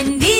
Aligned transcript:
Buen 0.00 0.39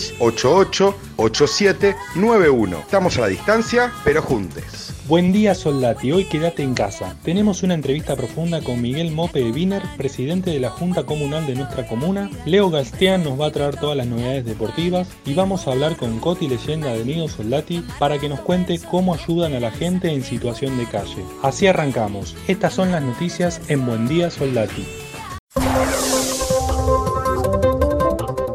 88 0.19 0.95
8791. 1.17 2.79
Estamos 2.79 3.17
a 3.17 3.21
la 3.21 3.27
distancia, 3.27 3.91
pero 4.03 4.21
juntes. 4.21 4.91
Buen 5.07 5.33
día 5.33 5.55
Soldati, 5.55 6.11
hoy 6.11 6.25
quédate 6.25 6.63
en 6.63 6.73
casa. 6.73 7.17
Tenemos 7.23 7.63
una 7.63 7.73
entrevista 7.73 8.15
profunda 8.15 8.61
con 8.61 8.81
Miguel 8.81 9.11
Mope 9.11 9.39
de 9.39 9.51
Wiener, 9.51 9.81
presidente 9.97 10.51
de 10.51 10.59
la 10.59 10.69
Junta 10.69 11.03
Comunal 11.03 11.45
de 11.45 11.55
nuestra 11.55 11.85
comuna. 11.85 12.29
Leo 12.45 12.69
Gastián 12.69 13.23
nos 13.23 13.39
va 13.39 13.47
a 13.47 13.51
traer 13.51 13.75
todas 13.77 13.97
las 13.97 14.07
novedades 14.07 14.45
deportivas 14.45 15.09
y 15.25 15.33
vamos 15.33 15.67
a 15.67 15.71
hablar 15.71 15.97
con 15.97 16.19
Coti 16.19 16.47
Leyenda 16.47 16.93
de 16.93 17.03
Nido 17.03 17.27
Soldati 17.27 17.83
para 17.99 18.19
que 18.19 18.29
nos 18.29 18.39
cuente 18.39 18.79
cómo 18.79 19.13
ayudan 19.13 19.53
a 19.53 19.59
la 19.59 19.71
gente 19.71 20.11
en 20.11 20.23
situación 20.23 20.77
de 20.77 20.85
calle. 20.85 21.25
Así 21.41 21.67
arrancamos. 21.67 22.35
Estas 22.47 22.73
son 22.73 22.91
las 22.91 23.03
noticias 23.03 23.59
en 23.67 23.85
Buen 23.85 24.07
Día 24.07 24.29
Soldati. 24.29 24.85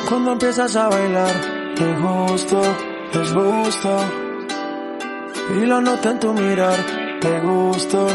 Cuando 0.09 0.33
empiezas 0.33 0.77
a 0.77 0.89
bailar, 0.89 1.75
te 1.75 1.95
gusto, 1.95 2.61
es 3.13 3.33
gusto. 3.33 3.99
Y 5.57 5.67
lo 5.67 5.81
noto 5.81 6.11
en 6.11 6.21
tu 6.21 6.33
mirar, 6.35 6.77
te 7.21 7.41
gusto, 7.41 8.07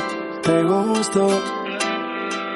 te 0.43 0.63
gusto. 0.63 1.41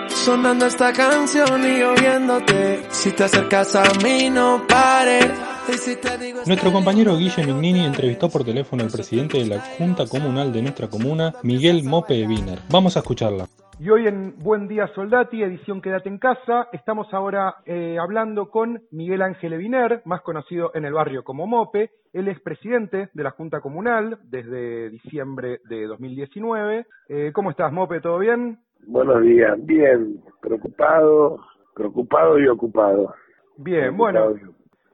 Sonando 0.08 0.68
esta 0.68 0.94
canción 0.94 1.62
y 1.66 1.82
oyéndote. 1.82 2.86
Si 2.90 3.12
te 3.12 3.24
acercas 3.24 3.76
a 3.76 3.84
mí, 4.04 4.30
no 4.30 4.66
pares. 4.68 5.32
Si 5.80 5.98
Nuestro 6.46 6.72
compañero 6.72 7.18
Guille 7.18 7.46
Mignini 7.46 7.86
entrevistó 7.86 8.30
por 8.30 8.44
teléfono 8.44 8.84
al 8.84 8.90
presidente 8.90 9.40
de 9.40 9.46
la 9.46 9.60
Junta 9.78 10.06
Comunal 10.06 10.52
de 10.52 10.62
nuestra 10.62 10.90
comuna, 10.90 11.34
Miguel 11.42 11.84
Mope 11.84 12.16
de 12.16 12.28
Wiener. 12.28 12.60
Vamos 12.70 12.98
a 12.98 13.00
escucharla. 13.00 13.48
Y 13.84 13.90
hoy 13.90 14.08
en 14.08 14.40
Buen 14.40 14.70
Día 14.70 14.88
Soldati, 14.96 15.44
edición 15.44 15.82
Quédate 15.82 16.08
en 16.08 16.18
Casa, 16.18 16.70
estamos 16.72 17.14
ahora 17.14 17.56
eh, 17.66 17.98
hablando 18.00 18.50
con 18.50 18.82
Miguel 18.92 19.22
Ángel 19.22 19.52
Eviner, 19.52 20.02
más 20.06 20.22
conocido 20.22 20.72
en 20.74 20.86
el 20.86 20.94
barrio 20.94 21.26
como 21.26 21.48
Mope. 21.48 21.92
Él 22.14 22.30
es 22.30 22.40
presidente 22.40 23.10
de 23.14 23.24
la 23.24 23.32
Junta 23.32 23.60
Comunal 23.60 24.20
desde 24.24 24.90
diciembre 24.90 25.60
de 25.68 25.86
2019. 25.88 26.86
Eh, 27.10 27.32
¿Cómo 27.34 27.52
estás, 27.52 27.74
Mope? 27.74 28.00
¿Todo 28.00 28.20
bien? 28.20 28.58
Buenos 28.88 29.22
días, 29.22 29.58
bien, 29.66 30.22
preocupado, 30.42 31.42
preocupado 31.76 32.40
y 32.40 32.48
ocupado. 32.48 33.14
Bien, 33.58 33.98
bueno, 33.98 34.34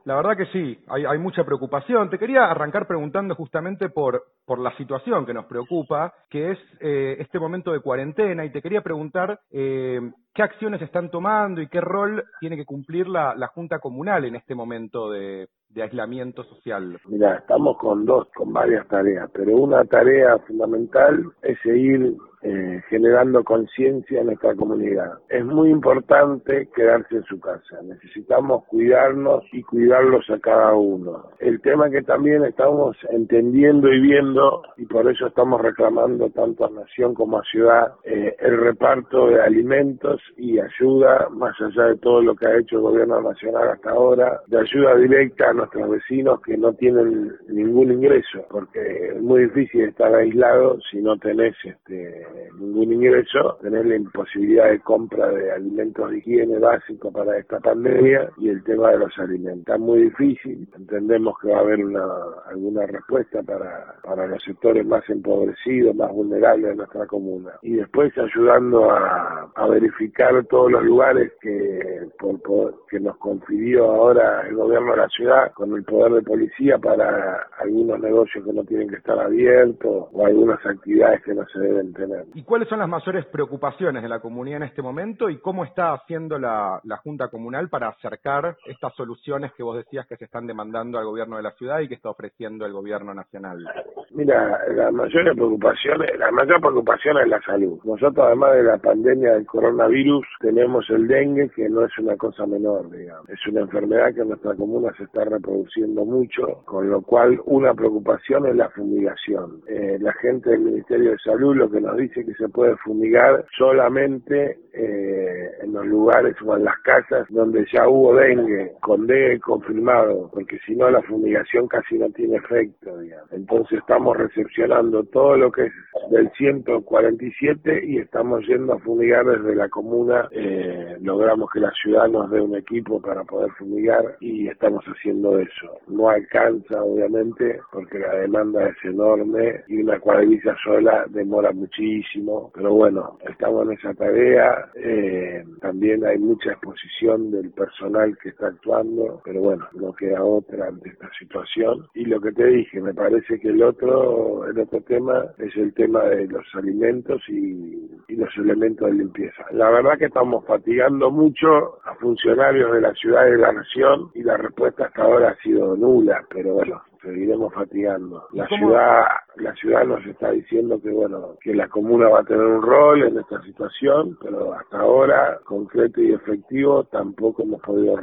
la 0.09 0.16
verdad 0.16 0.36
que 0.36 0.47
sí, 0.47 0.75
hay, 0.88 1.06
hay 1.06 1.20
mucha 1.20 1.44
preocupación. 1.44 2.09
Te 2.09 2.18
quería 2.18 2.50
arrancar 2.50 2.88
preguntando 2.88 3.36
justamente 3.36 3.90
por, 3.90 4.24
por 4.44 4.58
la 4.58 4.75
situación 4.75 5.24
que 5.24 5.36
nos 5.36 5.46
preocupa, 5.46 6.12
que 6.31 6.50
es 6.50 6.58
eh, 6.80 7.18
este 7.20 7.38
momento 7.38 7.72
de 7.72 7.80
cuarentena, 7.80 8.44
y 8.44 8.50
te 8.50 8.59
quería 8.59 8.81
preguntar 8.81 9.40
eh, 9.52 10.02
qué 10.40 10.44
acciones 10.44 10.82
están 10.82 11.12
tomando 11.12 11.62
y 11.62 11.68
qué 11.68 11.82
rol 11.82 12.24
tiene 12.40 12.56
que 12.56 12.64
cumplir 12.64 13.10
la, 13.10 13.36
Junta 13.54 13.80
Comunal 13.80 14.24
en 14.24 14.38
este 14.38 14.56
momento 14.56 15.12
de, 15.12 15.50
de 15.68 15.84
aislamiento 15.84 16.46
social. 16.46 16.98
Mira, 17.10 17.36
estamos 17.36 17.78
con 17.78 18.06
dos, 18.06 18.30
con 18.34 18.54
varias 18.54 18.88
tareas, 18.88 19.30
pero 19.34 19.58
una 19.58 19.84
tarea 19.84 20.38
fundamental 20.48 21.25
es 21.42 21.60
seguir 21.62 22.16
eh, 22.42 22.81
generando 22.88 23.44
conciencia 23.44 24.22
en 24.22 24.28
nuestra 24.28 24.56
comunidad. 24.56 25.19
Es 25.28 25.44
muy 25.44 25.72
importante 25.72 26.69
quedarse 26.74 27.18
en 27.18 27.24
su 27.25 27.38
casa. 27.38 27.81
Necesitamos 27.84 28.63
cuidarnos 28.68 29.44
y 29.52 29.62
cuidarlos 29.62 30.30
a 30.30 30.40
cada 30.40 30.74
uno. 30.74 31.31
El 31.40 31.60
tema 31.60 31.90
que 31.90 32.02
también 32.02 32.46
estamos 32.46 32.96
entendiendo 33.10 33.92
y 33.92 34.00
viendo, 34.00 34.62
y 34.78 34.86
por 34.86 35.12
eso 35.12 35.28
estamos 35.28 35.62
reclamando 35.62 36.30
tanto 36.30 36.66
a 36.66 36.69
Nación 36.69 37.13
como 37.13 37.40
a 37.40 37.44
Ciudad, 37.44 37.96
eh, 38.06 38.34
el 38.40 38.58
reparto 38.58 39.28
de 39.28 39.42
alimentos 39.42 40.22
y 40.38 40.60
ayuda, 40.60 41.28
más 41.31 41.60
allá 41.62 41.88
de 41.88 41.98
todo 41.98 42.22
lo 42.22 42.36
que 42.36 42.48
ha 42.48 42.58
hecho 42.58 42.78
el 42.78 42.81
gobierno 42.81 43.22
nacional 43.22 43.70
hasta 43.70 43.92
ahora, 43.92 44.42
de 44.48 44.60
ayuda 44.60 44.96
directa 44.96 45.50
a 45.50 45.54
nuestros 45.54 45.90
vecinos 45.90 46.42
que 46.42 46.58
no 46.58 46.74
tienen 46.74 47.34
ningún 47.48 47.92
ingreso, 47.92 48.46
porque 48.50 49.12
es 49.14 49.22
muy 49.22 49.44
difícil 49.44 49.81
estar 49.81 50.14
aislado 50.14 50.80
si 50.90 51.02
no 51.02 51.18
tenés 51.18 51.56
este, 51.64 52.26
ningún 52.60 52.94
ingreso, 52.94 53.58
tener 53.62 53.86
la 53.86 53.96
imposibilidad 53.96 54.70
de 54.70 54.80
compra 54.80 55.30
de 55.30 55.52
alimentos 55.52 56.10
de 56.10 56.18
higiene 56.20 56.60
básico 56.60 57.12
para 57.12 57.38
esta 57.38 57.60
pandemia 57.60 58.30
y 58.38 58.50
el 58.50 58.64
tema 58.64 58.92
de 58.92 59.00
los 59.00 59.18
alimentos. 59.18 59.60
Está 59.60 59.78
muy 59.78 60.04
difícil, 60.04 60.68
entendemos 60.75 61.36
que 61.40 61.50
va 61.50 61.58
a 61.58 61.62
haber 61.62 61.86
una, 61.86 62.06
alguna 62.48 62.86
respuesta 62.86 63.42
para, 63.44 63.96
para 64.04 64.28
los 64.28 64.42
sectores 64.44 64.86
más 64.86 65.08
empobrecidos, 65.10 65.96
más 65.96 66.12
vulnerables 66.12 66.70
de 66.70 66.75
nuestra 66.75 67.06
comuna. 67.06 67.52
Y 67.62 67.74
después 67.74 68.12
ayudando 68.18 68.92
a, 68.92 69.52
a 69.56 69.68
verificar 69.68 70.09
todos 70.50 70.72
los 70.72 70.84
lugares 70.84 71.32
que, 71.42 72.08
por, 72.18 72.86
que 72.88 73.00
nos 73.00 73.18
confirió 73.18 73.86
ahora 73.86 74.48
el 74.48 74.56
gobierno 74.56 74.92
de 74.92 74.98
la 74.98 75.08
ciudad 75.10 75.52
con 75.54 75.74
el 75.76 75.84
poder 75.84 76.14
de 76.14 76.22
policía 76.22 76.78
para 76.78 77.48
algunos 77.60 78.00
negocios 78.00 78.46
que 78.46 78.54
no 78.54 78.64
tienen 78.64 78.90
que 78.90 78.98
estar 78.98 79.20
abiertos 79.20 80.08
o 80.12 80.26
algunas 80.26 80.64
actividades 80.66 81.24
que 81.24 81.34
no 81.34 81.46
se 81.48 81.60
deben 81.60 81.94
tener. 81.94 82.26
¿Y 82.34 82.44
cuáles 82.44 82.68
son 82.68 82.80
las 82.80 82.90
mayores 82.90 83.26
preocupaciones 83.28 84.04
de 84.04 84.10
la 84.10 84.20
comunidad 84.20 84.58
en 84.58 84.64
este 84.64 84.82
momento 84.82 85.30
y 85.30 85.38
cómo 85.38 85.64
está 85.64 85.94
haciendo 85.94 86.38
la, 86.38 86.80
la 86.84 86.98
Junta 86.98 87.30
Comunal 87.30 87.70
para 87.70 87.90
acercar 87.90 88.58
estas 88.66 88.94
soluciones 88.96 89.54
que 89.54 89.64
vos 89.64 89.78
decías 89.78 90.08
que 90.08 90.18
se 90.18 90.26
están 90.26 90.48
demandando 90.48 90.98
al 90.98 91.06
gobierno 91.06 91.38
de 91.38 91.44
la 91.44 91.52
ciudad 91.52 91.80
y 91.80 91.88
que 91.88 91.96
está 91.96 92.10
ofreciendo 92.10 92.66
el 92.66 92.74
gobierno 92.74 93.14
nacional? 93.14 93.66
Mira, 94.12 94.60
la 94.76 94.92
mayor 94.92 95.36
preocupación, 95.36 96.00
la 96.18 96.32
mayor 96.32 96.60
preocupación 96.60 97.18
es 97.20 97.28
la 97.28 97.42
salud. 97.42 97.80
Nosotros 97.84 98.26
además 98.26 98.54
de 98.54 98.64
la 98.64 98.78
pandemia 98.78 99.34
del 99.34 99.46
coronavirus 99.46 99.99
tenemos 100.40 100.90
el 100.90 101.07
dengue 101.07 101.50
que 101.50 101.69
no 101.69 101.86
es 101.86 101.98
una 101.98 102.16
cosa 102.16 102.46
menor, 102.46 102.90
digamos. 102.92 103.30
Es 103.30 103.40
una 103.48 103.62
enfermedad 103.62 104.13
que 104.13 104.22
en 104.22 104.30
nuestra 104.30 104.56
comuna 104.56 104.92
se 104.98 105.04
está 105.04 105.25
reproduciendo 105.25 106.06
mucho, 106.06 106.62
con 106.66 106.90
lo 106.90 107.01
cual 107.01 107.40
una 107.46 107.74
preocupación 107.74 108.48
es 108.48 108.56
la 108.56 108.69
fumigación. 108.69 109.62
Eh, 109.68 109.98
la 110.00 110.13
gente 110.13 110.51
del 110.51 110.62
Ministerio 110.62 111.12
de 111.12 111.18
Salud 111.19 111.56
lo 111.56 111.69
que 111.69 111.81
nos 111.81 111.98
dice 111.98 112.25
que 112.25 112.34
se 112.34 112.50
puede 112.50 112.75
fumigar 112.78 113.46
solamente 113.57 114.60
eh, 114.74 115.51
en 115.62 115.74
los 115.74 115.86
lugares 115.86 116.36
o 116.46 116.56
en 116.56 116.63
las 116.63 116.78
casas 116.80 117.28
donde 117.30 117.66
ya 117.72 117.88
hubo 117.88 118.16
dengue, 118.16 118.74
con 118.81 119.07
dengue 119.07 119.40
confirmado, 119.40 120.30
porque 120.34 120.60
si 120.66 120.75
no 120.75 120.90
la 120.90 121.01
fumigación 121.01 121.68
casi 121.68 121.98
no 121.98 122.10
tiene 122.12 122.38
efecto, 122.38 122.98
digamos. 123.00 123.31
Entonces 123.31 123.80
estamos 123.80 124.18
recepcionando 124.18 125.04
todo 125.06 125.38
lo 125.38 125.51
que 125.51 125.66
es 125.66 125.74
del 126.12 126.30
147 126.31 127.86
y 127.86 127.98
estamos 127.98 128.46
yendo 128.48 128.74
a 128.74 128.80
fumigar 128.80 129.25
desde 129.25 129.56
la 129.56 129.69
comuna. 129.69 129.88
Eh, 130.31 130.97
logramos 131.01 131.50
que 131.51 131.59
la 131.59 131.71
ciudad 131.71 132.07
nos 132.07 132.30
dé 132.30 132.39
un 132.41 132.56
equipo 132.56 133.01
para 133.01 133.24
poder 133.24 133.51
fumigar 133.57 134.18
y 134.19 134.47
estamos 134.47 134.83
haciendo 134.86 135.39
eso. 135.39 135.80
No 135.88 136.09
alcanza, 136.09 136.81
obviamente, 136.83 137.59
porque 137.71 138.00
la 138.00 138.15
demanda 138.15 138.68
es 138.68 138.75
enorme 138.83 139.63
y 139.68 139.81
una 139.81 140.00
cuadrilla 140.00 140.56
sola 140.63 141.06
demora 141.09 141.51
muchísimo, 141.51 142.51
pero 142.53 142.74
bueno, 142.74 143.18
estamos 143.27 143.68
en 143.68 143.74
esa 143.74 143.94
tarea. 143.94 144.69
Eh, 144.75 145.44
también 145.62 146.06
hay 146.06 146.18
mucha 146.18 146.51
exposición 146.51 147.31
del 147.31 147.51
personal 147.51 148.18
que 148.21 148.30
está 148.30 148.47
actuando, 148.47 149.21
pero 149.24 149.41
bueno, 149.41 149.68
no 149.74 149.94
queda 149.94 150.24
otra 150.24 150.68
ante 150.68 150.89
esta 150.89 151.09
situación. 151.18 151.88
Y 151.94 152.06
lo 152.06 152.21
que 152.21 152.31
te 152.31 152.45
dije, 152.45 152.81
me 152.81 152.94
parece 152.94 153.39
que 153.39 153.50
el 153.50 153.63
otro, 153.63 154.45
el 154.45 154.59
otro 154.59 154.81
tema 154.81 155.25
es 155.38 155.56
el 155.56 155.74
tema 155.74 156.03
de 156.06 156.27
los 156.27 156.45
alimentos 156.53 157.21
y, 157.27 157.89
y 158.07 158.15
los 158.15 158.36
elementos 158.38 158.88
de 158.88 158.94
limpieza. 158.94 159.45
La 159.51 159.69
verdad 159.81 159.98
que 159.98 160.06
estamos 160.06 160.46
fatigando 160.46 161.10
mucho 161.10 161.80
a 161.86 161.96
funcionarios 161.96 162.74
de 162.74 162.81
la 162.81 162.94
ciudad 162.94 163.28
y 163.28 163.31
de 163.31 163.38
la 163.38 163.54
nación 163.54 164.12
y 164.14 164.24
la 164.24 164.36
respuesta 164.38 164.86
hasta 164.86 165.04
ahora 165.04 165.30
ha 165.30 165.36
sido 165.42 165.76
nula, 165.78 166.22
pero 166.30 166.56
bueno, 166.56 166.81
seguiremos 167.02 167.54
fatigando. 167.54 168.26
La 168.34 168.46
ciudad, 168.48 169.06
la 169.38 169.54
ciudad 169.56 169.86
nos 169.86 170.06
está 170.06 170.31
diciendo 170.31 170.81
que 170.81 170.90
bueno, 170.90 171.36
que 171.42 171.54
la 171.54 171.68
comuna 171.70 172.10
va 172.10 172.20
a 172.20 172.24
tener 172.24 172.44
un 172.44 172.62
rol 172.62 173.04
en 173.04 173.20
esta 173.20 173.42
situación, 173.44 174.18
pero 174.22 174.54
hasta 174.54 174.80
ahora, 174.80 175.40
concreto 175.46 176.02
y 176.02 176.14
efectivo, 176.14 176.84
tampoco 176.86 177.44
hemos 177.44 177.62
podido 177.62 177.96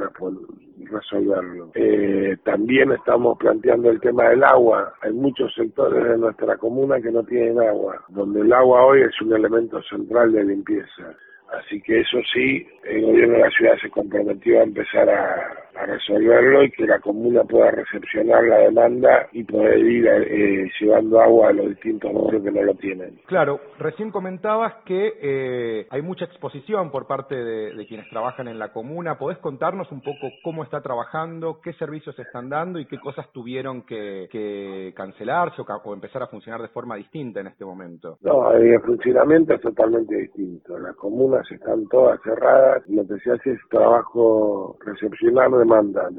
resolverlo. 0.89 1.71
Eh, 1.75 2.37
también 2.43 2.91
estamos 2.91 3.37
planteando 3.37 3.89
el 3.89 3.99
tema 3.99 4.29
del 4.29 4.43
agua. 4.43 4.93
Hay 5.01 5.13
muchos 5.13 5.53
sectores 5.53 6.03
de 6.03 6.17
nuestra 6.17 6.57
comuna 6.57 6.99
que 6.99 7.11
no 7.11 7.23
tienen 7.23 7.59
agua, 7.59 8.03
donde 8.09 8.41
el 8.41 8.51
agua 8.51 8.85
hoy 8.85 9.01
es 9.01 9.21
un 9.21 9.33
elemento 9.33 9.81
central 9.83 10.31
de 10.31 10.43
limpieza. 10.43 11.15
Así 11.51 11.81
que 11.81 12.01
eso 12.01 12.19
sí, 12.33 12.67
el 12.83 13.01
gobierno 13.01 13.35
de 13.35 13.41
la 13.41 13.49
ciudad 13.51 13.77
se 13.81 13.89
comprometió 13.89 14.59
a 14.59 14.63
empezar 14.63 15.09
a, 15.09 15.56
resolverlo 15.85 16.63
y 16.63 16.71
que 16.71 16.85
la 16.85 16.99
comuna 16.99 17.43
pueda 17.43 17.71
recepcionar 17.71 18.43
la 18.43 18.57
demanda 18.57 19.27
y 19.31 19.43
poder 19.43 19.79
ir 19.79 20.07
eh, 20.07 20.71
llevando 20.79 21.19
agua 21.21 21.49
a 21.49 21.53
los 21.53 21.69
distintos 21.69 22.13
barrios 22.13 22.43
que 22.43 22.51
no 22.51 22.63
lo 22.63 22.73
tienen. 22.75 23.19
Claro, 23.25 23.59
recién 23.79 24.11
comentabas 24.11 24.73
que 24.85 25.13
eh, 25.21 25.87
hay 25.89 26.01
mucha 26.01 26.25
exposición 26.25 26.91
por 26.91 27.07
parte 27.07 27.35
de, 27.35 27.87
quienes 27.87 28.09
trabajan 28.09 28.47
en 28.47 28.59
la 28.59 28.73
comuna. 28.73 29.17
¿Podés 29.17 29.37
contarnos 29.37 29.89
un 29.91 30.01
poco 30.01 30.27
cómo 30.43 30.63
está 30.63 30.81
trabajando, 30.81 31.61
qué 31.63 31.71
servicios 31.73 32.17
están 32.19 32.49
dando 32.49 32.79
y 32.79 32.85
qué 32.85 32.99
cosas 32.99 33.31
tuvieron 33.31 33.83
que, 33.83 34.93
cancelarse 34.95 35.61
o, 35.61 35.93
empezar 35.93 36.23
a 36.23 36.27
funcionar 36.27 36.61
de 36.61 36.67
forma 36.69 36.95
distinta 36.95 37.39
en 37.39 37.47
este 37.47 37.63
momento? 37.63 38.17
No, 38.21 38.51
el 38.51 38.79
funcionamiento 38.81 39.53
es 39.53 39.61
totalmente 39.61 40.15
distinto. 40.15 40.77
La 40.79 40.93
comuna 40.93 41.41
están 41.49 41.87
todas 41.87 42.19
cerradas, 42.23 42.83
lo 42.87 43.07
que 43.07 43.17
se 43.19 43.31
hace 43.31 43.51
es 43.51 43.59
trabajo 43.69 44.77
recepcionar 44.85 45.49
demanda, 45.67 46.09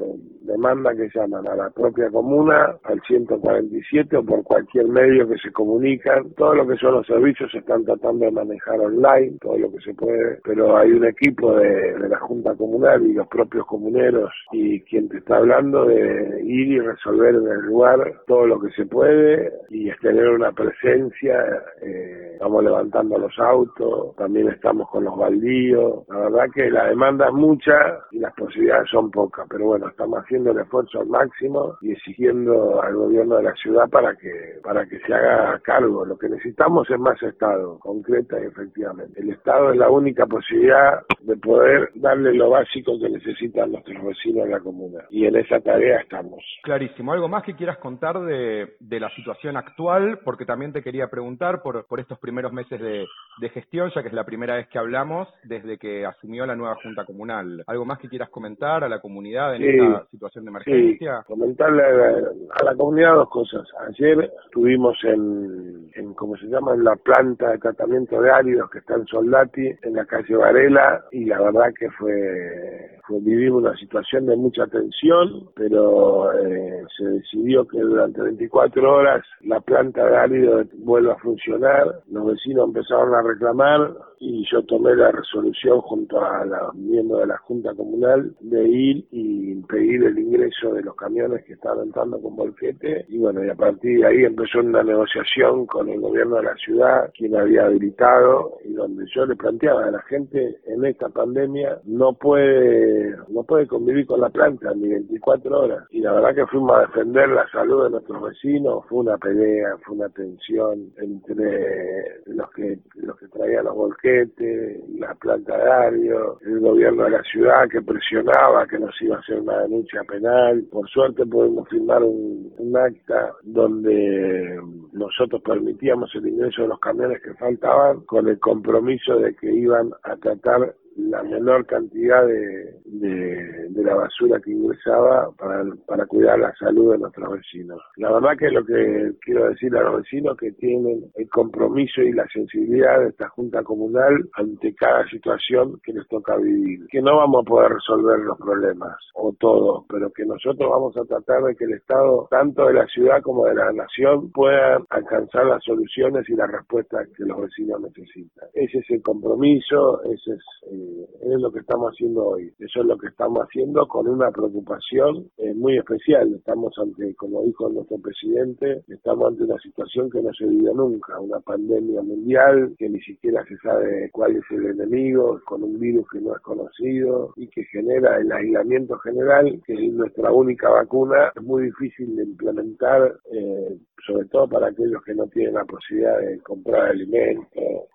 demanda 0.41 0.95
que 0.95 1.09
llaman 1.13 1.47
a 1.47 1.55
la 1.55 1.69
propia 1.71 2.09
comuna, 2.09 2.75
al 2.83 3.01
147 3.01 4.17
o 4.17 4.23
por 4.23 4.43
cualquier 4.43 4.87
medio 4.87 5.27
que 5.27 5.37
se 5.37 5.51
comunican, 5.51 6.31
todo 6.35 6.53
lo 6.55 6.67
que 6.67 6.77
son 6.77 6.93
los 6.93 7.07
servicios 7.07 7.51
se 7.51 7.59
están 7.59 7.83
tratando 7.83 8.25
de 8.25 8.31
manejar 8.31 8.79
online, 8.79 9.37
todo 9.41 9.57
lo 9.57 9.71
que 9.71 9.79
se 9.79 9.93
puede, 9.93 10.39
pero 10.43 10.77
hay 10.77 10.91
un 10.91 11.05
equipo 11.05 11.55
de, 11.55 11.95
de 11.95 12.09
la 12.09 12.19
Junta 12.19 12.55
Comunal 12.55 13.05
y 13.05 13.13
los 13.13 13.27
propios 13.27 13.65
comuneros 13.65 14.31
y 14.51 14.81
quien 14.81 15.09
te 15.09 15.17
está 15.17 15.37
hablando 15.37 15.85
de 15.85 16.41
ir 16.43 16.67
y 16.67 16.79
resolver 16.79 17.35
en 17.35 17.47
el 17.47 17.61
lugar 17.65 18.21
todo 18.27 18.45
lo 18.45 18.59
que 18.59 18.69
se 18.71 18.85
puede 18.85 19.51
y 19.69 19.89
es 19.89 19.99
tener 19.99 20.29
una 20.29 20.51
presencia, 20.51 21.35
eh, 21.81 22.31
estamos 22.33 22.63
levantando 22.63 23.17
los 23.17 23.37
autos, 23.39 24.15
también 24.15 24.49
estamos 24.49 24.89
con 24.89 25.03
los 25.03 25.17
baldíos. 25.17 26.07
La 26.09 26.19
verdad 26.19 26.45
que 26.53 26.69
la 26.69 26.87
demanda 26.87 27.27
es 27.27 27.33
mucha 27.33 27.99
y 28.11 28.19
las 28.19 28.33
posibilidades 28.33 28.89
son 28.89 29.11
pocas, 29.11 29.38
pero 29.49 29.65
bueno, 29.65 29.87
estamos 29.87 30.19
haciendo 30.19 30.51
el 30.51 30.59
esfuerzo 30.59 31.01
al 31.01 31.07
máximo 31.07 31.77
y 31.81 31.91
exigiendo 31.91 32.81
al 32.81 32.95
gobierno 32.95 33.37
de 33.37 33.43
la 33.43 33.53
ciudad 33.53 33.89
para 33.89 34.15
que 34.15 34.59
para 34.63 34.85
que 34.87 34.99
se 34.99 35.13
haga 35.13 35.59
cargo. 35.59 36.05
Lo 36.05 36.17
que 36.17 36.29
necesitamos 36.29 36.89
es 36.89 36.99
más 36.99 37.21
Estado, 37.21 37.79
concreta 37.79 38.39
y 38.41 38.45
efectivamente. 38.45 39.21
El 39.21 39.29
Estado 39.29 39.71
es 39.71 39.77
la 39.77 39.89
única 39.89 40.25
posibilidad 40.25 41.01
de 41.21 41.37
poder 41.37 41.91
darle 41.95 42.33
lo 42.33 42.49
básico 42.49 42.93
que 42.99 43.09
necesitan 43.09 43.71
nuestros 43.71 44.03
vecinos 44.03 44.45
de 44.45 44.51
la 44.51 44.59
comuna 44.59 45.03
y 45.09 45.25
en 45.25 45.35
esa 45.35 45.59
tarea 45.59 45.99
estamos. 46.01 46.43
Clarísimo. 46.63 47.13
¿Algo 47.13 47.27
más 47.27 47.43
que 47.43 47.55
quieras 47.55 47.77
contar 47.77 48.19
de, 48.21 48.75
de 48.79 48.99
la 48.99 49.09
situación 49.11 49.57
actual? 49.57 50.19
Porque 50.23 50.45
también 50.45 50.73
te 50.73 50.81
quería 50.81 51.07
preguntar 51.09 51.61
por, 51.61 51.85
por 51.87 51.99
estos 51.99 52.19
primeros 52.19 52.51
meses 52.51 52.79
de, 52.79 53.05
de 53.39 53.49
gestión, 53.49 53.91
ya 53.93 54.01
que 54.01 54.07
es 54.07 54.13
la 54.13 54.25
primera 54.25 54.55
vez 54.55 54.67
que 54.67 54.79
hablamos 54.79 55.27
desde 55.43 55.77
que 55.77 56.05
asumió 56.05 56.45
la 56.45 56.55
nueva 56.55 56.75
Junta 56.81 57.05
Comunal. 57.05 57.63
¿Algo 57.67 57.85
más 57.85 57.99
que 57.99 58.09
quieras 58.09 58.29
comentar 58.29 58.83
a 58.83 58.89
la 58.89 58.99
comunidad 58.99 59.28
en 59.35 59.63
esta 59.63 60.05
situación 60.11 60.45
de 60.45 60.49
emergencia? 60.49 61.19
Sí, 61.19 61.27
comentarle 61.27 61.83
a 61.83 62.63
la, 62.63 62.75
comunidad 62.75 63.15
dos 63.15 63.29
cosas. 63.29 63.67
Ayer 63.87 64.31
estuvimos 64.45 64.97
en, 65.03 65.89
en, 65.95 66.13
¿cómo 66.13 66.35
se 66.37 66.47
llama?, 66.47 66.73
en 66.73 66.83
la 66.83 66.95
planta 66.95 67.51
de 67.51 67.59
tratamiento 67.59 68.21
de 68.21 68.31
áridos 68.31 68.69
que 68.69 68.79
está 68.79 68.95
en 68.95 69.05
Soldati, 69.05 69.67
en 69.83 69.93
la 69.93 70.05
calle 70.05 70.35
Varela, 70.35 71.03
y 71.11 71.25
la 71.25 71.41
verdad 71.41 71.73
que 71.77 71.89
fue 71.91 72.99
vivimos 73.17 73.63
una 73.63 73.75
situación 73.75 74.25
de 74.25 74.35
mucha 74.35 74.67
tensión, 74.67 75.49
pero 75.55 76.31
eh, 76.39 76.83
se 76.97 77.05
decidió 77.05 77.67
que 77.67 77.79
durante 77.79 78.21
24 78.21 78.93
horas 78.93 79.25
la 79.41 79.59
planta 79.61 80.05
de 80.05 80.17
árido 80.17 80.63
vuelva 80.77 81.13
a 81.13 81.19
funcionar. 81.19 82.01
Los 82.11 82.27
vecinos 82.27 82.67
empezaron 82.67 83.13
a 83.15 83.21
reclamar 83.21 83.93
y 84.19 84.45
yo 84.51 84.63
tomé 84.63 84.95
la 84.95 85.11
resolución 85.11 85.81
junto 85.81 86.23
a 86.23 86.45
los 86.45 86.75
miembros 86.75 87.21
de 87.21 87.27
la 87.27 87.37
Junta 87.39 87.73
Comunal 87.73 88.33
de 88.41 88.67
ir 88.67 89.05
y 89.11 89.18
impedir 89.19 90.03
el 90.03 90.17
ingreso 90.17 90.73
de 90.73 90.83
los 90.83 90.95
camiones 90.95 91.43
que 91.45 91.53
estaban 91.53 91.87
entrando 91.87 92.21
con 92.21 92.35
volquete 92.35 93.05
y 93.09 93.17
bueno, 93.17 93.43
y 93.43 93.49
a 93.49 93.55
partir 93.55 93.99
de 93.99 94.07
ahí 94.07 94.23
empezó 94.25 94.59
una 94.59 94.83
negociación 94.83 95.65
con 95.65 95.89
el 95.89 95.99
gobierno 95.99 96.37
de 96.37 96.43
la 96.43 96.55
ciudad, 96.55 97.11
quien 97.17 97.35
había 97.35 97.65
habilitado 97.65 98.57
y 98.63 98.73
donde 98.73 99.05
yo 99.13 99.25
le 99.25 99.35
planteaba 99.35 99.85
a 99.85 99.91
la 99.91 100.01
gente 100.03 100.57
en 100.67 100.85
esta 100.85 101.09
pandemia 101.09 101.79
no 101.85 102.13
puede 102.13 103.15
no 103.29 103.43
puede 103.43 103.67
convivir 103.67 104.05
con 104.05 104.21
la 104.21 104.29
planta 104.29 104.73
ni 104.73 104.89
24 104.89 105.59
horas. 105.59 105.83
Y 105.91 106.01
la 106.01 106.13
verdad 106.13 106.35
que 106.35 106.47
fuimos 106.47 106.77
a 106.77 106.81
defender 106.81 107.29
la 107.29 107.47
salud 107.49 107.85
de 107.85 107.89
nuestros 107.91 108.21
vecinos, 108.21 108.85
fue 108.87 108.99
una 108.99 109.17
pelea, 109.17 109.77
fue 109.85 109.95
una 109.95 110.09
tensión 110.09 110.91
entre 110.97 112.21
los 112.25 112.49
que 112.51 112.79
los 112.95 113.17
que 113.17 113.27
traían 113.27 113.65
los 113.65 113.75
volquetes, 113.75 114.89
la 114.97 115.13
planta 115.15 115.57
de 115.57 115.71
Ario, 115.71 116.39
el 116.41 116.59
gobierno 116.59 117.03
de 117.03 117.11
la 117.11 117.23
ciudad 117.23 117.67
que 117.69 117.81
presionaba 117.81 118.67
que 118.67 118.79
nos 118.79 118.99
iba 119.01 119.08
a 119.15 119.19
hacer 119.19 119.39
una 119.39 119.59
denuncia 119.61 120.03
penal. 120.03 120.63
Por 120.71 120.89
suerte 120.89 121.25
pudimos 121.25 121.67
firmar 121.69 122.03
un, 122.03 122.53
un 122.57 122.77
acta 122.77 123.33
donde 123.43 124.59
nosotros 124.93 125.41
permitíamos 125.43 126.13
el 126.15 126.27
ingreso 126.27 126.63
de 126.63 126.67
los 126.69 126.79
camiones 126.79 127.21
que 127.21 127.33
faltaban 127.35 128.01
con 128.01 128.27
el 128.27 128.39
compromiso 128.39 129.17
de 129.17 129.35
que 129.35 129.53
iban 129.53 129.91
a 130.03 130.15
tratar 130.17 130.75
la 131.09 131.23
menor 131.23 131.65
cantidad 131.65 132.25
de, 132.25 132.79
de, 132.85 133.83
la 133.83 133.95
basura 133.95 134.39
que 134.41 134.51
ingresaba 134.51 135.31
para, 135.37 135.63
para 135.87 136.05
cuidar 136.05 136.37
la 136.37 136.53
salud 136.55 136.91
de 136.91 136.99
nuestros 136.99 137.31
vecinos. 137.31 137.79
La 137.95 138.11
verdad 138.11 138.37
que 138.37 138.51
lo 138.51 138.63
que 138.65 139.13
quiero 139.21 139.49
decir 139.49 139.75
a 139.75 139.83
los 139.83 140.03
vecinos 140.03 140.37
que 140.37 140.51
tienen 140.51 141.09
el 141.15 141.29
compromiso 141.29 142.01
y 142.01 142.11
la 142.11 142.27
sensibilidad 142.27 142.99
de 142.99 143.09
esta 143.09 143.29
Junta 143.29 143.63
Comunal 143.63 144.29
ante 144.33 144.75
cada 144.75 145.07
situación 145.07 145.79
que 145.83 145.93
les 145.93 146.07
toca 146.07 146.37
vivir. 146.37 146.85
Que 146.91 147.01
no 147.01 147.17
vamos 147.17 147.43
a 147.43 147.49
poder 147.49 147.71
resolver 147.73 148.19
los 148.19 148.37
problemas, 148.37 148.95
o 149.15 149.33
todos, 149.39 149.85
pero 149.89 150.11
que 150.11 150.25
nosotros 150.25 150.69
vamos 150.69 150.95
a 150.97 151.05
tratar 151.05 151.43
de 151.43 151.55
que 151.55 151.65
el 151.65 151.73
Estado, 151.73 152.27
tanto 152.29 152.67
de 152.67 152.73
la 152.73 152.85
ciudad 152.87 153.21
como 153.21 153.45
de 153.45 153.55
la 153.55 153.71
nación, 153.71 154.31
puedan 154.31 154.83
alcanzar 154.89 155.45
las 155.45 155.63
soluciones 155.63 156.29
y 156.29 156.35
las 156.35 156.51
respuestas 156.51 157.07
que 157.15 157.23
los 157.23 157.41
vecinos 157.41 157.81
necesitan. 157.81 158.49
Ese 158.53 158.79
es 158.79 158.89
el 158.91 159.01
compromiso, 159.01 160.03
ese 160.03 160.33
es... 160.33 160.43
Eh, 160.71 160.98
es 161.21 161.41
lo 161.41 161.51
que 161.51 161.59
estamos 161.59 161.91
haciendo 161.91 162.25
hoy. 162.25 162.51
Eso 162.59 162.81
es 162.81 162.85
lo 162.85 162.97
que 162.97 163.07
estamos 163.07 163.39
haciendo 163.43 163.87
con 163.87 164.07
una 164.07 164.31
preocupación 164.31 165.29
eh, 165.37 165.53
muy 165.53 165.77
especial. 165.77 166.33
Estamos 166.35 166.73
ante, 166.77 167.15
como 167.15 167.43
dijo 167.43 167.69
nuestro 167.69 167.97
presidente, 167.99 168.83
estamos 168.87 169.29
ante 169.29 169.43
una 169.43 169.57
situación 169.59 170.09
que 170.09 170.21
no 170.21 170.31
se 170.33 170.45
vivió 170.45 170.73
nunca, 170.73 171.19
una 171.19 171.39
pandemia 171.39 172.01
mundial 172.01 172.75
que 172.77 172.89
ni 172.89 172.99
siquiera 173.01 173.43
se 173.45 173.57
sabe 173.57 174.09
cuál 174.11 174.35
es 174.35 174.43
el 174.51 174.65
enemigo, 174.65 175.39
con 175.45 175.63
un 175.63 175.79
virus 175.79 176.07
que 176.09 176.21
no 176.21 176.35
es 176.35 176.41
conocido 176.41 177.33
y 177.35 177.47
que 177.47 177.63
genera 177.65 178.17
el 178.17 178.31
aislamiento 178.31 178.97
general, 178.99 179.61
que 179.65 179.73
es 179.73 179.93
nuestra 179.93 180.31
única 180.31 180.69
vacuna. 180.69 181.31
Es 181.35 181.43
muy 181.43 181.65
difícil 181.65 182.15
de 182.15 182.23
implementar 182.23 183.15
eh, 183.31 183.77
sobre 184.05 184.25
todo 184.27 184.47
para 184.47 184.67
aquellos 184.67 185.03
que 185.03 185.13
no 185.13 185.27
tienen 185.27 185.55
la 185.55 185.65
posibilidad 185.65 186.19
de 186.19 186.39
comprar 186.39 186.89
alimentos 186.89 187.47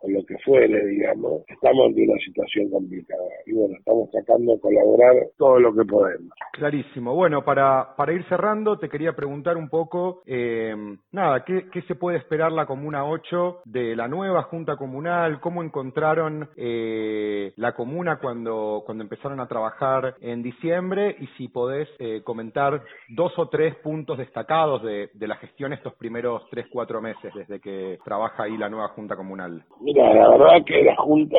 lo 0.08 0.24
que 0.24 0.36
fuere, 0.38 0.86
digamos, 0.86 1.42
estamos 1.48 1.92
en 1.96 2.10
una 2.10 2.20
situación 2.20 2.70
complicada. 2.70 3.22
Y 3.46 3.52
bueno, 3.52 3.74
estamos 3.78 4.10
tratando 4.10 4.52
de 4.52 4.60
colaborar 4.60 5.14
todo 5.36 5.58
lo 5.60 5.74
que 5.74 5.84
podemos. 5.84 6.32
Clarísimo. 6.52 7.14
Bueno, 7.14 7.44
para, 7.44 7.94
para 7.96 8.12
ir 8.12 8.24
cerrando, 8.28 8.78
te 8.78 8.88
quería 8.88 9.14
preguntar 9.14 9.56
un 9.56 9.68
poco, 9.68 10.22
eh, 10.26 10.74
nada, 11.12 11.44
¿qué, 11.44 11.68
¿qué, 11.72 11.82
se 11.82 11.94
puede 11.94 12.18
esperar 12.18 12.52
la 12.52 12.66
Comuna 12.66 13.04
8 13.04 13.62
de 13.64 13.96
la 13.96 14.08
nueva 14.08 14.42
Junta 14.44 14.76
Comunal? 14.76 15.40
¿Cómo 15.40 15.62
encontraron 15.62 16.48
eh, 16.56 17.52
la 17.56 17.72
Comuna 17.72 18.18
cuando, 18.18 18.82
cuando 18.86 19.02
empezaron 19.02 19.40
a 19.40 19.48
trabajar 19.48 20.14
en 20.20 20.42
diciembre? 20.42 21.16
Y 21.20 21.26
si 21.38 21.48
podés 21.48 21.88
eh, 21.98 22.22
comentar 22.22 22.82
dos 23.08 23.32
o 23.38 23.48
tres 23.48 23.74
puntos 23.76 24.18
destacados 24.18 24.82
de, 24.82 25.10
de 25.12 25.28
la 25.28 25.36
gestión 25.36 25.72
estos 25.72 25.94
primeros 25.94 26.42
tres, 26.50 26.66
cuatro 26.70 27.00
meses 27.00 27.32
desde 27.34 27.60
que 27.60 27.98
trabaja 28.04 28.44
ahí 28.44 28.56
la 28.56 28.68
nueva 28.68 28.88
Junta 28.88 29.16
Comunal? 29.16 29.64
Mira, 29.94 30.12
la 30.12 30.28
verdad 30.28 30.64
que 30.66 30.82
la 30.82 30.96
Junta, 30.96 31.38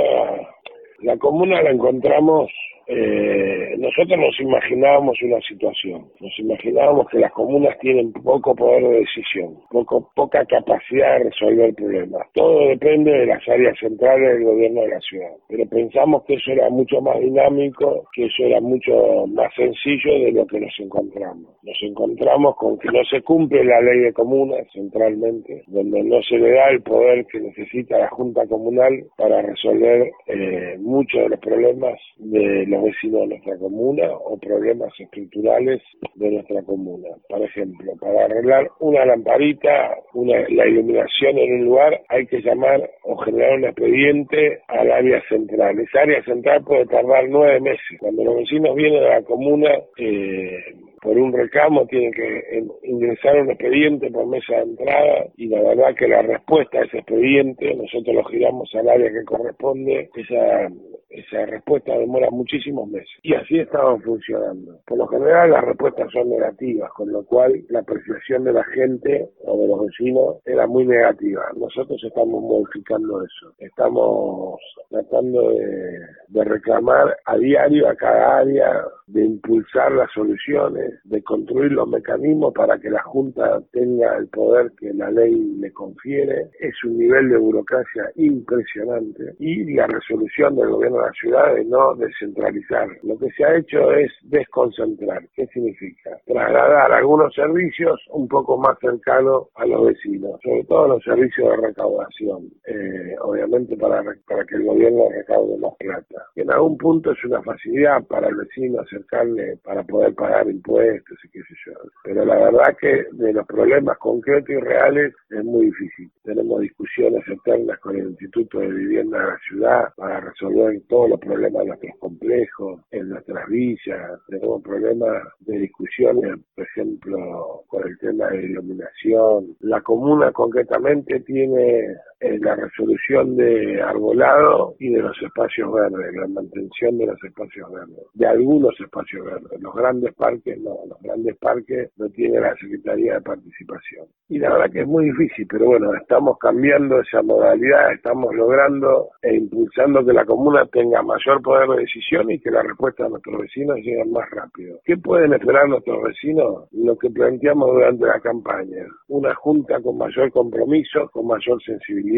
la 1.01 1.17
Comuna 1.17 1.61
la 1.61 1.71
encontramos 1.71 2.49
eh, 2.87 3.75
nosotros 3.77 4.19
nos 4.19 4.39
imaginábamos 4.39 5.17
una 5.21 5.41
situación, 5.41 6.05
nos 6.19 6.39
imaginábamos 6.39 7.09
que 7.09 7.19
las 7.19 7.31
comunas 7.31 7.77
tienen 7.79 8.11
poco 8.13 8.55
poder 8.55 8.83
de 8.83 8.99
decisión, 8.99 9.57
poco, 9.69 10.11
poca 10.15 10.45
capacidad 10.45 11.17
de 11.17 11.25
resolver 11.25 11.73
problemas. 11.73 12.27
Todo 12.33 12.67
depende 12.67 13.11
de 13.11 13.25
las 13.25 13.47
áreas 13.47 13.77
centrales 13.79 14.33
del 14.33 14.43
gobierno 14.43 14.81
de 14.81 14.89
la 14.89 14.99
ciudad. 14.99 15.31
Pero 15.47 15.67
pensamos 15.67 16.23
que 16.25 16.35
eso 16.35 16.51
era 16.51 16.69
mucho 16.69 17.01
más 17.01 17.19
dinámico, 17.19 18.05
que 18.13 18.25
eso 18.25 18.43
era 18.43 18.61
mucho 18.61 19.25
más 19.27 19.53
sencillo 19.55 20.13
de 20.25 20.31
lo 20.31 20.45
que 20.45 20.59
nos 20.59 20.73
encontramos. 20.79 21.55
Nos 21.63 21.77
encontramos 21.81 22.55
con 22.57 22.77
que 22.77 22.89
no 22.89 23.03
se 23.05 23.21
cumple 23.21 23.63
la 23.63 23.81
ley 23.81 23.99
de 23.99 24.13
comunas 24.13 24.67
centralmente, 24.73 25.63
donde 25.67 26.03
no 26.03 26.21
se 26.21 26.37
le 26.37 26.51
da 26.51 26.69
el 26.69 26.81
poder 26.81 27.25
que 27.27 27.39
necesita 27.39 27.97
la 27.97 28.09
Junta 28.09 28.45
Comunal 28.47 29.05
para 29.17 29.41
resolver 29.41 30.11
eh, 30.27 30.77
muchos 30.79 31.21
de 31.23 31.29
los 31.29 31.39
problemas 31.39 31.99
de 32.17 32.65
los 32.75 32.83
vecinos 32.83 33.21
de 33.21 33.27
nuestra 33.27 33.57
comuna 33.57 34.11
o 34.11 34.37
problemas 34.37 34.91
estructurales 34.99 35.81
de 36.15 36.31
nuestra 36.31 36.61
comuna. 36.63 37.09
Por 37.29 37.41
ejemplo, 37.41 37.93
para 37.99 38.25
arreglar 38.25 38.69
una 38.79 39.05
lamparita, 39.05 39.95
una, 40.13 40.47
la 40.49 40.67
iluminación 40.67 41.37
en 41.37 41.53
un 41.53 41.65
lugar, 41.65 42.01
hay 42.09 42.25
que 42.27 42.41
llamar 42.41 42.89
o 43.03 43.17
generar 43.17 43.57
un 43.57 43.65
expediente 43.65 44.59
al 44.67 44.91
área 44.91 45.21
central. 45.29 45.79
Esa 45.79 46.01
área 46.01 46.23
central 46.23 46.63
puede 46.63 46.85
tardar 46.85 47.27
nueve 47.29 47.59
meses. 47.61 47.99
Cuando 47.99 48.23
los 48.23 48.37
vecinos 48.37 48.75
vienen 48.75 49.03
a 49.03 49.09
la 49.09 49.21
comuna, 49.23 49.71
eh, 49.97 50.59
por 51.05 51.17
un 51.19 51.31
reclamo 51.31 51.85
tienen 51.85 52.11
que 52.11 52.63
ingresar 52.83 53.39
un 53.39 53.51
expediente 53.51 54.09
por 54.09 54.25
mesa 54.25 54.55
de 54.55 54.61
entrada 54.63 55.27
y 55.37 55.47
la 55.47 55.61
verdad 55.61 55.95
que 55.95 56.07
la 56.07 56.23
respuesta 56.23 56.79
a 56.79 56.83
ese 56.83 56.97
expediente 56.97 57.75
nosotros 57.75 58.15
lo 58.15 58.23
giramos 58.23 58.73
al 58.73 58.89
área 58.89 59.11
que 59.11 59.23
corresponde 59.23 60.09
esa 60.15 60.67
esa 61.15 61.45
respuesta 61.45 61.97
demora 61.97 62.29
muchísimos 62.29 62.87
meses. 62.89 63.09
Y 63.23 63.33
así 63.33 63.59
estaban 63.59 64.01
funcionando. 64.01 64.79
Por 64.85 64.97
lo 64.97 65.07
general 65.07 65.51
las 65.51 65.63
respuestas 65.63 66.11
son 66.11 66.29
negativas, 66.29 66.91
con 66.93 67.11
lo 67.11 67.23
cual 67.25 67.63
la 67.69 67.79
apreciación 67.79 68.43
de 68.43 68.53
la 68.53 68.63
gente 68.65 69.29
o 69.45 69.61
de 69.61 69.67
los 69.67 69.85
vecinos 69.85 70.37
era 70.45 70.67
muy 70.67 70.85
negativa. 70.85 71.43
Nosotros 71.57 72.01
estamos 72.03 72.41
modificando 72.41 73.23
eso. 73.23 73.53
Estamos 73.59 74.59
tratando 74.89 75.51
de, 75.51 75.99
de 76.29 76.43
reclamar 76.43 77.15
a 77.25 77.37
diario 77.37 77.89
a 77.89 77.95
cada 77.95 78.39
área, 78.39 78.85
de 79.07 79.23
impulsar 79.23 79.91
las 79.91 80.11
soluciones, 80.11 80.99
de 81.03 81.21
construir 81.23 81.71
los 81.71 81.87
mecanismos 81.87 82.53
para 82.53 82.77
que 82.79 82.89
la 82.89 83.03
Junta 83.03 83.61
tenga 83.71 84.17
el 84.17 84.27
poder 84.27 84.71
que 84.79 84.93
la 84.93 85.11
ley 85.11 85.33
le 85.59 85.71
confiere. 85.71 86.49
Es 86.59 86.83
un 86.83 86.97
nivel 86.97 87.29
de 87.29 87.37
burocracia 87.37 88.11
impresionante 88.15 89.35
y 89.39 89.73
la 89.73 89.87
resolución 89.87 90.55
del 90.55 90.69
gobierno 90.69 91.04
la 91.05 91.11
ciudad 91.13 91.55
de 91.55 91.65
no 91.65 91.95
descentralizar. 91.95 92.87
Lo 93.03 93.17
que 93.17 93.29
se 93.31 93.43
ha 93.43 93.57
hecho 93.57 93.91
es 93.91 94.11
desconcentrar. 94.23 95.23
¿Qué 95.35 95.45
significa? 95.47 96.17
Trasladar 96.25 96.91
algunos 96.91 97.33
servicios 97.33 97.99
un 98.09 98.27
poco 98.27 98.57
más 98.57 98.77
cercanos 98.79 99.47
a 99.55 99.65
los 99.65 99.87
vecinos, 99.87 100.39
sobre 100.43 100.63
todo 100.63 100.87
los 100.87 101.03
servicios 101.03 101.49
de 101.49 101.67
recaudación, 101.67 102.49
eh, 102.67 103.15
obviamente 103.21 103.77
para, 103.77 104.03
para 104.27 104.45
que 104.45 104.55
el 104.55 104.63
gobierno 104.63 105.09
recaude 105.11 105.57
más 105.57 105.73
plata. 105.77 106.25
en 106.35 106.51
algún 106.51 106.77
punto 106.77 107.11
es 107.11 107.23
una 107.23 107.41
facilidad 107.41 108.03
para 108.05 108.27
el 108.27 108.35
vecino 108.35 108.81
acercarle 108.81 109.57
para 109.63 109.83
poder 109.83 110.13
pagar 110.15 110.47
impuestos 110.47 111.17
y 111.23 111.29
qué 111.29 111.39
sé 111.41 111.55
yo. 111.65 111.73
Pero 112.03 112.25
la 112.25 112.35
verdad 112.35 112.75
que 112.79 113.05
de 113.11 113.33
los 113.33 113.45
problemas 113.45 113.97
concretos 113.97 114.49
y 114.49 114.59
reales 114.59 115.13
es 115.29 115.43
muy 115.43 115.67
difícil. 115.67 116.09
Tenemos 116.23 116.61
discusiones 116.61 117.27
eternas 117.27 117.79
con 117.79 117.95
el 117.95 118.09
Instituto 118.09 118.59
de 118.59 118.67
Vivienda 118.67 119.19
de 119.19 119.25
la 119.25 119.37
ciudad 119.47 119.93
para 119.95 120.19
resolver 120.21 120.73
todos 120.95 121.09
los 121.09 121.19
problemas 121.19 121.63
de 121.63 121.67
nuestros 121.67 121.97
complejos, 121.99 122.81
en 122.91 123.09
nuestras 123.09 123.49
villas, 123.49 124.17
tenemos 124.29 124.61
problemas 124.61 125.23
de 125.41 125.59
discusiones, 125.59 126.35
por 126.55 126.63
ejemplo, 126.63 127.63
con 127.67 127.85
el 127.85 127.97
tema 127.99 128.29
de 128.29 128.45
iluminación. 128.45 129.57
La 129.59 129.81
comuna 129.81 130.31
concretamente 130.31 131.19
tiene 131.19 131.97
la 132.41 132.55
resolución 132.55 133.35
de 133.35 133.81
arbolado 133.81 134.75
y 134.79 134.89
de 134.89 135.01
los 135.01 135.15
espacios 135.21 135.71
verdes, 135.71 136.13
la 136.15 136.27
mantención 136.27 136.97
de 136.97 137.07
los 137.07 137.23
espacios 137.23 137.71
verdes, 137.71 138.05
de 138.13 138.27
algunos 138.27 138.73
espacios 138.79 139.25
verdes. 139.25 139.61
Los 139.61 139.73
grandes 139.75 140.13
parques 140.15 140.59
no, 140.59 140.75
los 140.87 140.99
grandes 141.01 141.37
parques 141.37 141.91
no 141.97 142.09
tienen 142.09 142.41
la 142.41 142.55
Secretaría 142.55 143.15
de 143.15 143.21
Participación. 143.21 144.07
Y 144.29 144.39
la 144.39 144.51
verdad 144.51 144.71
que 144.71 144.81
es 144.81 144.87
muy 144.87 145.05
difícil, 145.05 145.45
pero 145.49 145.65
bueno, 145.65 145.93
estamos 145.93 146.37
cambiando 146.39 146.99
esa 146.99 147.21
modalidad, 147.21 147.93
estamos 147.93 148.33
logrando 148.33 149.09
e 149.21 149.35
impulsando 149.35 150.03
que 150.05 150.13
la 150.13 150.25
comuna 150.25 150.65
tenga 150.71 151.01
mayor 151.03 151.41
poder 151.41 151.69
de 151.69 151.81
decisión 151.81 152.31
y 152.31 152.39
que 152.39 152.51
la 152.51 152.63
respuesta 152.63 153.03
de 153.03 153.11
nuestros 153.11 153.41
vecinos 153.41 153.77
llegue 153.77 154.05
más 154.05 154.29
rápido. 154.31 154.79
¿Qué 154.83 154.97
pueden 154.97 155.33
esperar 155.33 155.67
nuestros 155.67 156.01
vecinos? 156.03 156.67
Lo 156.71 156.97
que 156.97 157.09
planteamos 157.09 157.71
durante 157.71 158.05
la 158.05 158.19
campaña, 158.19 158.85
una 159.09 159.33
junta 159.35 159.79
con 159.81 159.97
mayor 159.97 160.31
compromiso, 160.31 161.09
con 161.11 161.27
mayor 161.27 161.61
sensibilidad 161.63 162.14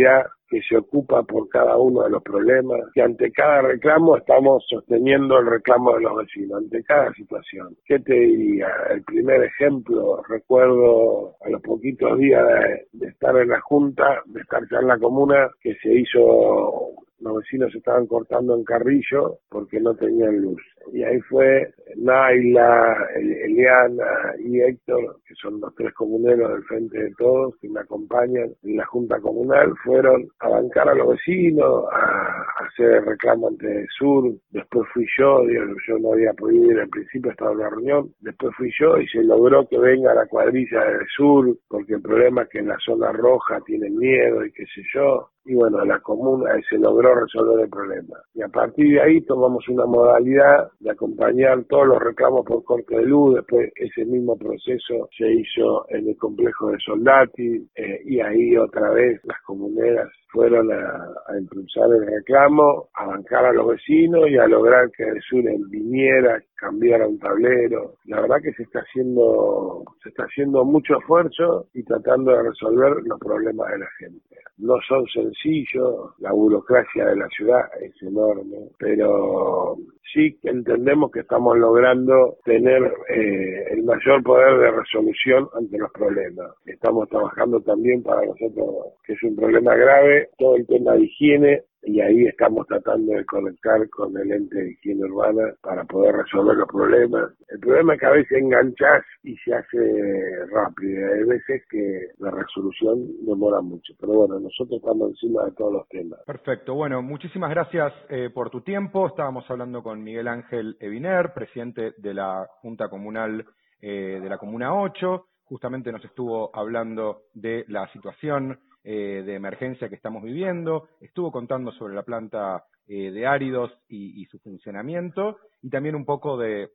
que 0.50 0.62
se 0.62 0.77
ocupa 0.77 1.24
por 1.24 1.50
cada 1.50 1.77
uno 1.77 2.04
de 2.04 2.10
los 2.10 2.24
problemas, 2.24 2.80
que 2.94 3.01
ante 3.01 3.32
cada 3.32 3.62
reclamo 3.62 4.18
estamos 4.18 4.66
sosteniendo 4.70 5.39
el 5.39 5.48
reclamo 5.48 5.94
de 5.96 6.01
los 6.01 6.18
vecinos, 6.18 6.60
ante 6.63 6.84
cada 6.84 7.12
situación. 7.13 7.75
¿Qué 7.86 8.00
te 8.00 8.13
diría? 8.13 8.68
El 8.89 9.04
primer 9.04 9.44
ejemplo, 9.44 10.22
recuerdo 10.27 11.36
a 11.44 11.50
los 11.50 11.62
poquitos 11.62 12.18
días 12.18 12.46
de, 12.94 13.08
estar 13.08 13.36
en 13.38 13.50
la 13.50 13.60
Junta, 13.62 14.22
de 14.25 14.42
estar 14.42 14.62
ya 14.72 14.80
en 14.80 14.88
la 14.88 14.98
comuna, 14.98 15.50
que 15.62 15.75
se 15.75 15.94
hizo 15.94 16.92
los 17.19 17.38
vecinos 17.38 17.74
estaban 17.74 18.07
cortando 18.07 18.55
en 18.55 18.63
carrillo 18.63 19.39
porque 19.50 19.79
no 19.79 19.95
tenían 19.95 20.41
luz. 20.41 20.62
Y 20.93 21.03
ahí 21.03 21.19
fue 21.21 21.74
Naila, 21.97 23.07
Eliana 23.15 24.36
y 24.39 24.62
Héctor, 24.62 25.19
que 25.27 25.36
son 25.36 25.59
los 25.59 25.74
tres 25.75 25.93
comuneros 25.93 26.51
del 26.51 26.63
Frente 26.63 26.97
de 26.97 27.13
Todos, 27.17 27.55
que 27.59 27.69
me 27.69 27.81
acompañan 27.81 28.51
en 28.63 28.77
la 28.77 28.86
Junta 28.86 29.19
Comunal, 29.19 29.74
fueron 29.83 30.27
a 30.39 30.50
bancar 30.50 30.89
a 30.89 30.95
los 30.95 31.09
vecinos, 31.09 31.86
a, 31.91 32.45
hacer 32.65 33.03
reclamo 33.05 33.50
ante 33.50 33.86
Sur, 33.97 34.33
después 34.50 34.88
fui 34.93 35.05
yo, 35.17 35.43
yo 35.88 36.00
no 36.00 36.13
había 36.13 36.33
podido 36.33 36.71
ir 36.71 36.79
al 36.79 36.89
principio, 36.89 37.31
estaba 37.31 37.51
en 37.51 37.59
la 37.59 37.69
reunión, 37.69 38.13
después 38.19 38.55
fui 38.55 38.71
yo 38.79 38.97
y 38.97 39.07
se 39.07 39.24
logró 39.24 39.67
que 39.67 39.77
venga 39.77 40.13
la 40.13 40.25
cuadrilla 40.27 40.83
del 40.86 41.07
Sur, 41.15 41.57
porque 41.67 41.95
el 41.95 42.01
problema 42.01 42.43
es 42.43 42.50
que 42.50 42.59
en 42.59 42.67
la 42.67 42.77
zona 42.79 43.12
roja 43.12 43.59
tienen 43.65 43.97
miedo 43.97 44.45
y 44.45 44.51
qué 44.51 44.65
sé 44.65 44.81
yo, 44.93 45.29
y 45.48 45.56
bueno, 45.56 45.84
la 45.86 46.00
comuna 46.00 46.51
se 46.70 46.77
logró 46.77 47.16
resolver 47.16 47.63
el 47.63 47.70
problema. 47.70 48.18
Y 48.34 48.42
a 48.42 48.50
partir 48.50 48.94
de 48.94 49.01
ahí 49.01 49.22
tomamos 49.22 49.68
una 49.70 49.86
modalidad 49.86 50.70
de 50.80 50.92
acompañar 50.92 51.63
todos 51.70 51.88
los 51.88 52.00
reclamos 52.00 52.46
por 52.46 52.63
corte 52.63 52.96
de 52.96 53.04
luz, 53.04 53.36
después 53.36 53.72
ese 53.75 54.06
mismo 54.06 54.38
proceso 54.38 55.10
se 55.18 55.32
hizo 55.32 55.86
en 55.89 56.10
el 56.10 56.18
complejo 56.18 56.72
de 56.72 56.77
Soldati 56.80 57.68
eh, 57.75 58.01
y 58.06 58.20
ahí 58.20 58.58
otra 58.58 58.89
vez 58.92 59.22
las 59.24 59.42
comuneras 59.44 60.10
fueron 60.30 60.72
a, 60.72 61.38
impulsar 61.39 61.89
el 61.92 62.06
reclamo, 62.06 62.89
a 62.94 63.06
bancar 63.08 63.46
a 63.46 63.54
los 63.54 63.68
vecinos 63.68 64.30
y 64.30 64.38
a 64.38 64.48
lograr 64.48 64.92
que 64.92 65.04
el 65.04 65.22
sur 65.22 65.44
viniera, 65.70 66.42
cambiara 66.56 67.08
un 67.08 67.20
tablero. 67.20 67.96
La 68.06 68.22
verdad 68.22 68.38
que 68.44 68.54
se 68.54 68.63
está 68.63 68.80
haciendo, 68.80 69.84
se 70.04 70.10
está 70.10 70.24
haciendo 70.24 70.66
mucho 70.66 70.98
esfuerzo 71.00 71.68
y 71.74 71.84
tratando 71.84 72.32
de 72.32 72.44
resolver 72.44 73.04
los 73.04 73.20
problemas 73.20 73.72
de 73.72 73.80
la 73.80 73.88
gente. 74.00 74.26
No 74.57 74.75
son 74.87 75.05
sencillos, 75.07 76.15
la 76.17 76.31
burocracia 76.31 77.05
de 77.05 77.15
la 77.15 77.27
ciudad 77.27 77.61
es 77.79 77.93
enorme, 78.01 78.69
pero 78.79 79.77
sí 80.11 80.35
entendemos 80.43 81.11
que 81.11 81.19
estamos 81.19 81.55
logrando 81.57 82.37
tener 82.43 82.83
eh, 83.09 83.65
el 83.71 83.83
mayor 83.83 84.23
poder 84.23 84.57
de 84.57 84.71
resolución 84.71 85.47
ante 85.53 85.77
los 85.77 85.91
problemas. 85.91 86.47
Estamos 86.65 87.07
trabajando 87.07 87.61
también 87.61 88.01
para 88.01 88.25
nosotros, 88.25 88.93
que 89.05 89.13
es 89.13 89.23
un 89.23 89.35
problema 89.35 89.75
grave, 89.75 90.29
todo 90.39 90.55
el 90.55 90.65
tema 90.65 90.93
de 90.93 91.03
higiene, 91.03 91.63
y 91.88 92.01
ahí 92.01 92.25
estamos 92.25 92.67
tratando 92.67 93.13
de 93.13 93.25
conectar 93.25 93.89
con 93.89 94.15
el 94.17 94.29
ente 94.29 94.58
de 94.58 94.72
higiene 94.72 95.06
urbana 95.06 95.53
para 95.62 95.86
poder 95.86 96.15
resolver 96.17 96.58
los 96.58 96.67
problemas. 96.67 97.32
El 97.48 97.60
problema 97.60 97.94
es 97.94 98.00
que 98.01 98.06
a 98.06 98.12
veces 98.12 98.38
enganchás 98.38 99.06
y 99.24 99.38
se 99.38 99.53
hace 99.53 100.46
rápido, 100.51 101.13
hay 101.13 101.24
veces 101.24 101.63
que 101.70 102.08
la 102.20 102.32
resolución 102.32 103.08
demora 103.25 103.62
mucho, 103.62 103.94
pero 104.01 104.13
bueno, 104.13 104.38
nosotros 104.38 104.82
estamos 104.82 105.12
encima 105.12 105.46
de 105.46 105.51
todos 105.53 105.72
los 105.72 105.88
temas. 105.88 106.20
Perfecto, 106.25 106.75
bueno, 106.75 107.01
muchísimas 107.01 107.51
gracias 107.51 107.94
eh, 108.10 108.29
por 108.34 108.50
tu 108.50 108.60
tiempo, 108.62 109.08
estábamos 109.08 109.50
hablando 109.50 109.82
con 109.82 110.03
Miguel 110.03 110.27
Ángel 110.27 110.75
Eviner, 110.82 111.34
presidente 111.34 111.94
de 111.98 112.13
la 112.13 112.50
Junta 112.62 112.89
Comunal 112.89 113.46
eh, 113.82 114.20
de 114.22 114.29
la 114.29 114.38
Comuna 114.38 114.77
8, 114.77 115.25
justamente 115.46 115.94
nos 115.94 116.03
estuvo 116.03 116.53
hablando 116.53 117.22
de 117.34 117.63
la 117.70 117.88
situación 117.94 118.60
eh, 118.89 119.22
de 119.25 119.36
emergencia 119.36 119.89
que 119.89 119.96
estamos 119.96 120.24
viviendo, 120.24 120.88
estuvo 121.01 121.29
contando 121.29 121.74
sobre 121.74 121.94
la 121.94 122.03
planta 122.03 122.63
eh, 122.88 123.12
de 123.12 123.27
áridos 123.27 123.70
y, 123.89 124.24
su 124.27 124.39
funcionamiento 124.39 125.39
y 125.62 125.70
también 125.70 125.94
un 125.94 126.06
poco 126.06 126.38
de, 126.38 126.70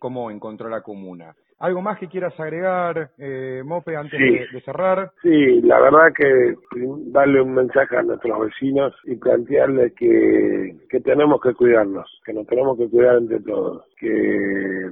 cómo 0.00 0.32
encontró 0.32 0.68
la 0.68 0.80
comuna. 0.80 1.36
¿Algo 1.60 1.82
más 1.82 2.00
que 2.00 2.08
quieras 2.08 2.34
agregar, 2.40 3.12
eh, 3.16 3.62
Mope, 3.64 3.94
antes 3.94 4.18
de, 4.18 4.60
cerrar? 4.62 5.12
Sí, 5.22 5.60
la 5.62 5.78
verdad 5.78 6.12
que 6.16 6.56
darle 7.12 7.40
un 7.40 7.54
mensaje 7.54 7.96
a 7.96 8.02
nuestros 8.02 8.40
vecinos 8.40 8.92
y 9.04 9.14
plantearles 9.14 9.92
que, 9.94 10.74
que 10.90 10.98
tenemos 10.98 11.40
que 11.40 11.54
cuidarnos, 11.54 12.10
que 12.24 12.32
nos 12.32 12.44
tenemos 12.48 12.76
que 12.76 12.90
cuidar 12.90 13.18
entre 13.18 13.38
todos, 13.38 13.84
que 14.00 14.90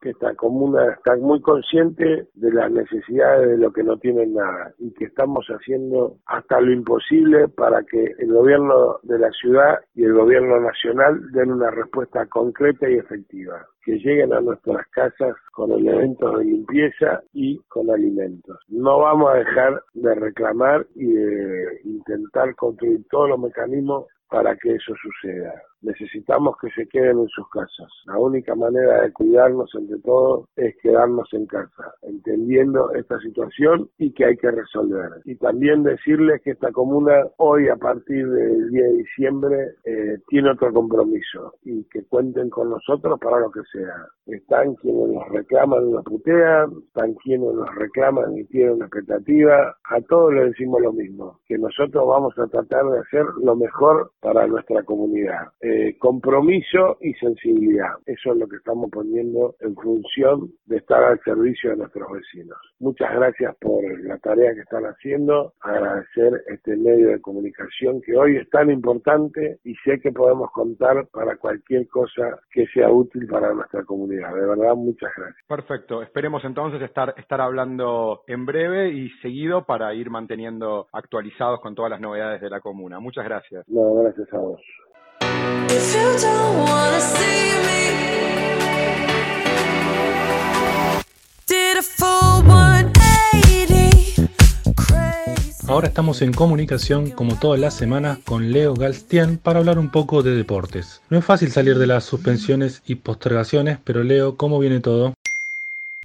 que 0.00 0.10
esta 0.10 0.34
comuna 0.34 0.92
está 0.92 1.16
muy 1.16 1.40
consciente 1.40 2.26
de 2.34 2.52
las 2.52 2.70
necesidades 2.70 3.48
de 3.48 3.58
lo 3.58 3.72
que 3.72 3.82
no 3.82 3.98
tienen 3.98 4.34
nada 4.34 4.72
y 4.78 4.92
que 4.92 5.06
estamos 5.06 5.46
haciendo 5.48 6.16
hasta 6.26 6.60
lo 6.60 6.72
imposible 6.72 7.48
para 7.48 7.82
que 7.82 8.14
el 8.18 8.32
gobierno 8.32 8.98
de 9.02 9.18
la 9.18 9.30
ciudad 9.32 9.78
y 9.94 10.04
el 10.04 10.12
gobierno 10.12 10.60
nacional 10.60 11.30
den 11.32 11.52
una 11.52 11.70
respuesta 11.70 12.26
concreta 12.26 12.88
y 12.88 12.94
efectiva 12.94 13.66
que 13.82 13.98
lleguen 13.98 14.32
a 14.34 14.40
nuestras 14.40 14.86
casas 14.88 15.34
con 15.52 15.72
elementos 15.72 16.38
de 16.38 16.44
limpieza 16.44 17.22
y 17.32 17.58
con 17.68 17.90
alimentos. 17.90 18.58
No 18.68 19.00
vamos 19.00 19.30
a 19.30 19.38
dejar 19.38 19.82
de 19.94 20.14
reclamar 20.14 20.86
y 20.94 21.06
de 21.06 21.80
intentar 21.84 22.54
construir 22.54 23.00
todos 23.10 23.30
los 23.30 23.40
mecanismos 23.40 24.06
para 24.28 24.56
que 24.56 24.74
eso 24.74 24.92
suceda. 25.00 25.54
Necesitamos 25.82 26.56
que 26.60 26.70
se 26.70 26.86
queden 26.88 27.20
en 27.20 27.28
sus 27.28 27.48
casas. 27.50 27.88
La 28.06 28.18
única 28.18 28.54
manera 28.54 29.02
de 29.02 29.12
cuidarnos 29.12 29.70
entre 29.74 29.98
todos 30.00 30.46
es 30.56 30.76
quedarnos 30.82 31.28
en 31.32 31.46
casa, 31.46 31.94
entendiendo 32.02 32.92
esta 32.94 33.18
situación 33.20 33.88
y 33.98 34.12
que 34.12 34.24
hay 34.24 34.36
que 34.36 34.50
resolver. 34.50 35.10
Y 35.24 35.36
también 35.36 35.82
decirles 35.82 36.42
que 36.42 36.52
esta 36.52 36.72
comuna 36.72 37.14
hoy, 37.36 37.68
a 37.68 37.76
partir 37.76 38.28
del 38.28 38.70
10 38.70 38.84
de 38.84 38.96
diciembre, 38.98 39.56
eh, 39.84 40.18
tiene 40.28 40.50
otro 40.50 40.72
compromiso 40.72 41.54
y 41.62 41.84
que 41.84 42.04
cuenten 42.04 42.50
con 42.50 42.70
nosotros 42.70 43.18
para 43.20 43.40
lo 43.40 43.50
que 43.50 43.60
sea. 43.72 44.06
Están 44.26 44.74
quienes 44.76 45.08
nos 45.08 45.28
reclaman 45.28 45.88
y 45.88 45.92
nos 45.92 46.04
putean, 46.04 46.72
están 46.86 47.14
quienes 47.14 47.54
nos 47.54 47.74
reclaman 47.74 48.36
y 48.36 48.44
tienen 48.44 48.82
expectativa. 48.82 49.76
A 49.84 50.00
todos 50.02 50.34
les 50.34 50.46
decimos 50.46 50.80
lo 50.82 50.92
mismo, 50.92 51.40
que 51.46 51.58
nosotros 51.58 52.06
vamos 52.06 52.38
a 52.38 52.46
tratar 52.48 52.84
de 52.86 52.98
hacer 52.98 53.24
lo 53.42 53.56
mejor 53.56 54.10
para 54.20 54.46
nuestra 54.46 54.82
comunidad. 54.82 55.48
Eh, 55.70 55.98
compromiso 55.98 56.96
y 57.02 57.12
sensibilidad. 57.14 57.90
Eso 58.06 58.32
es 58.32 58.38
lo 58.38 58.48
que 58.48 58.56
estamos 58.56 58.90
poniendo 58.90 59.54
en 59.60 59.74
función 59.74 60.50
de 60.64 60.78
estar 60.78 61.04
al 61.04 61.20
servicio 61.20 61.70
de 61.70 61.76
nuestros 61.76 62.10
vecinos. 62.10 62.56
Muchas 62.78 63.12
gracias 63.14 63.54
por 63.60 63.82
la 64.02 64.16
tarea 64.16 64.54
que 64.54 64.60
están 64.60 64.84
haciendo, 64.84 65.52
agradecer 65.60 66.42
este 66.46 66.74
medio 66.74 67.10
de 67.10 67.20
comunicación 67.20 68.00
que 68.00 68.16
hoy 68.16 68.36
es 68.36 68.48
tan 68.48 68.70
importante 68.70 69.58
y 69.62 69.74
sé 69.84 70.00
que 70.00 70.10
podemos 70.10 70.50
contar 70.52 71.06
para 71.12 71.36
cualquier 71.36 71.86
cosa 71.88 72.38
que 72.50 72.64
sea 72.68 72.90
útil 72.90 73.26
para 73.26 73.52
nuestra 73.52 73.84
comunidad. 73.84 74.34
De 74.34 74.46
verdad, 74.46 74.74
muchas 74.74 75.10
gracias. 75.14 75.44
Perfecto. 75.46 76.02
Esperemos 76.02 76.42
entonces 76.46 76.80
estar, 76.80 77.12
estar 77.18 77.42
hablando 77.42 78.22
en 78.26 78.46
breve 78.46 78.88
y 78.88 79.10
seguido 79.20 79.66
para 79.66 79.92
ir 79.92 80.08
manteniendo 80.08 80.86
actualizados 80.94 81.60
con 81.60 81.74
todas 81.74 81.90
las 81.90 82.00
novedades 82.00 82.40
de 82.40 82.48
la 82.48 82.60
comuna. 82.60 83.00
Muchas 83.00 83.26
gracias. 83.26 83.68
No, 83.68 83.96
gracias 83.96 84.32
a 84.32 84.38
vos. 84.38 84.62
Ahora 95.78 95.88
estamos 95.88 96.22
en 96.22 96.32
comunicación 96.32 97.10
como 97.10 97.38
todas 97.38 97.60
las 97.60 97.74
semanas 97.74 98.18
con 98.24 98.50
Leo 98.50 98.74
Galstian 98.74 99.36
para 99.36 99.60
hablar 99.60 99.78
un 99.78 99.90
poco 99.90 100.24
de 100.24 100.34
deportes. 100.34 101.02
No 101.08 101.18
es 101.18 101.24
fácil 101.24 101.52
salir 101.52 101.78
de 101.78 101.86
las 101.86 102.02
suspensiones 102.02 102.82
y 102.86 102.96
postergaciones, 102.96 103.78
pero 103.84 104.02
Leo, 104.02 104.36
¿cómo 104.36 104.58
viene 104.58 104.80
todo? 104.80 105.14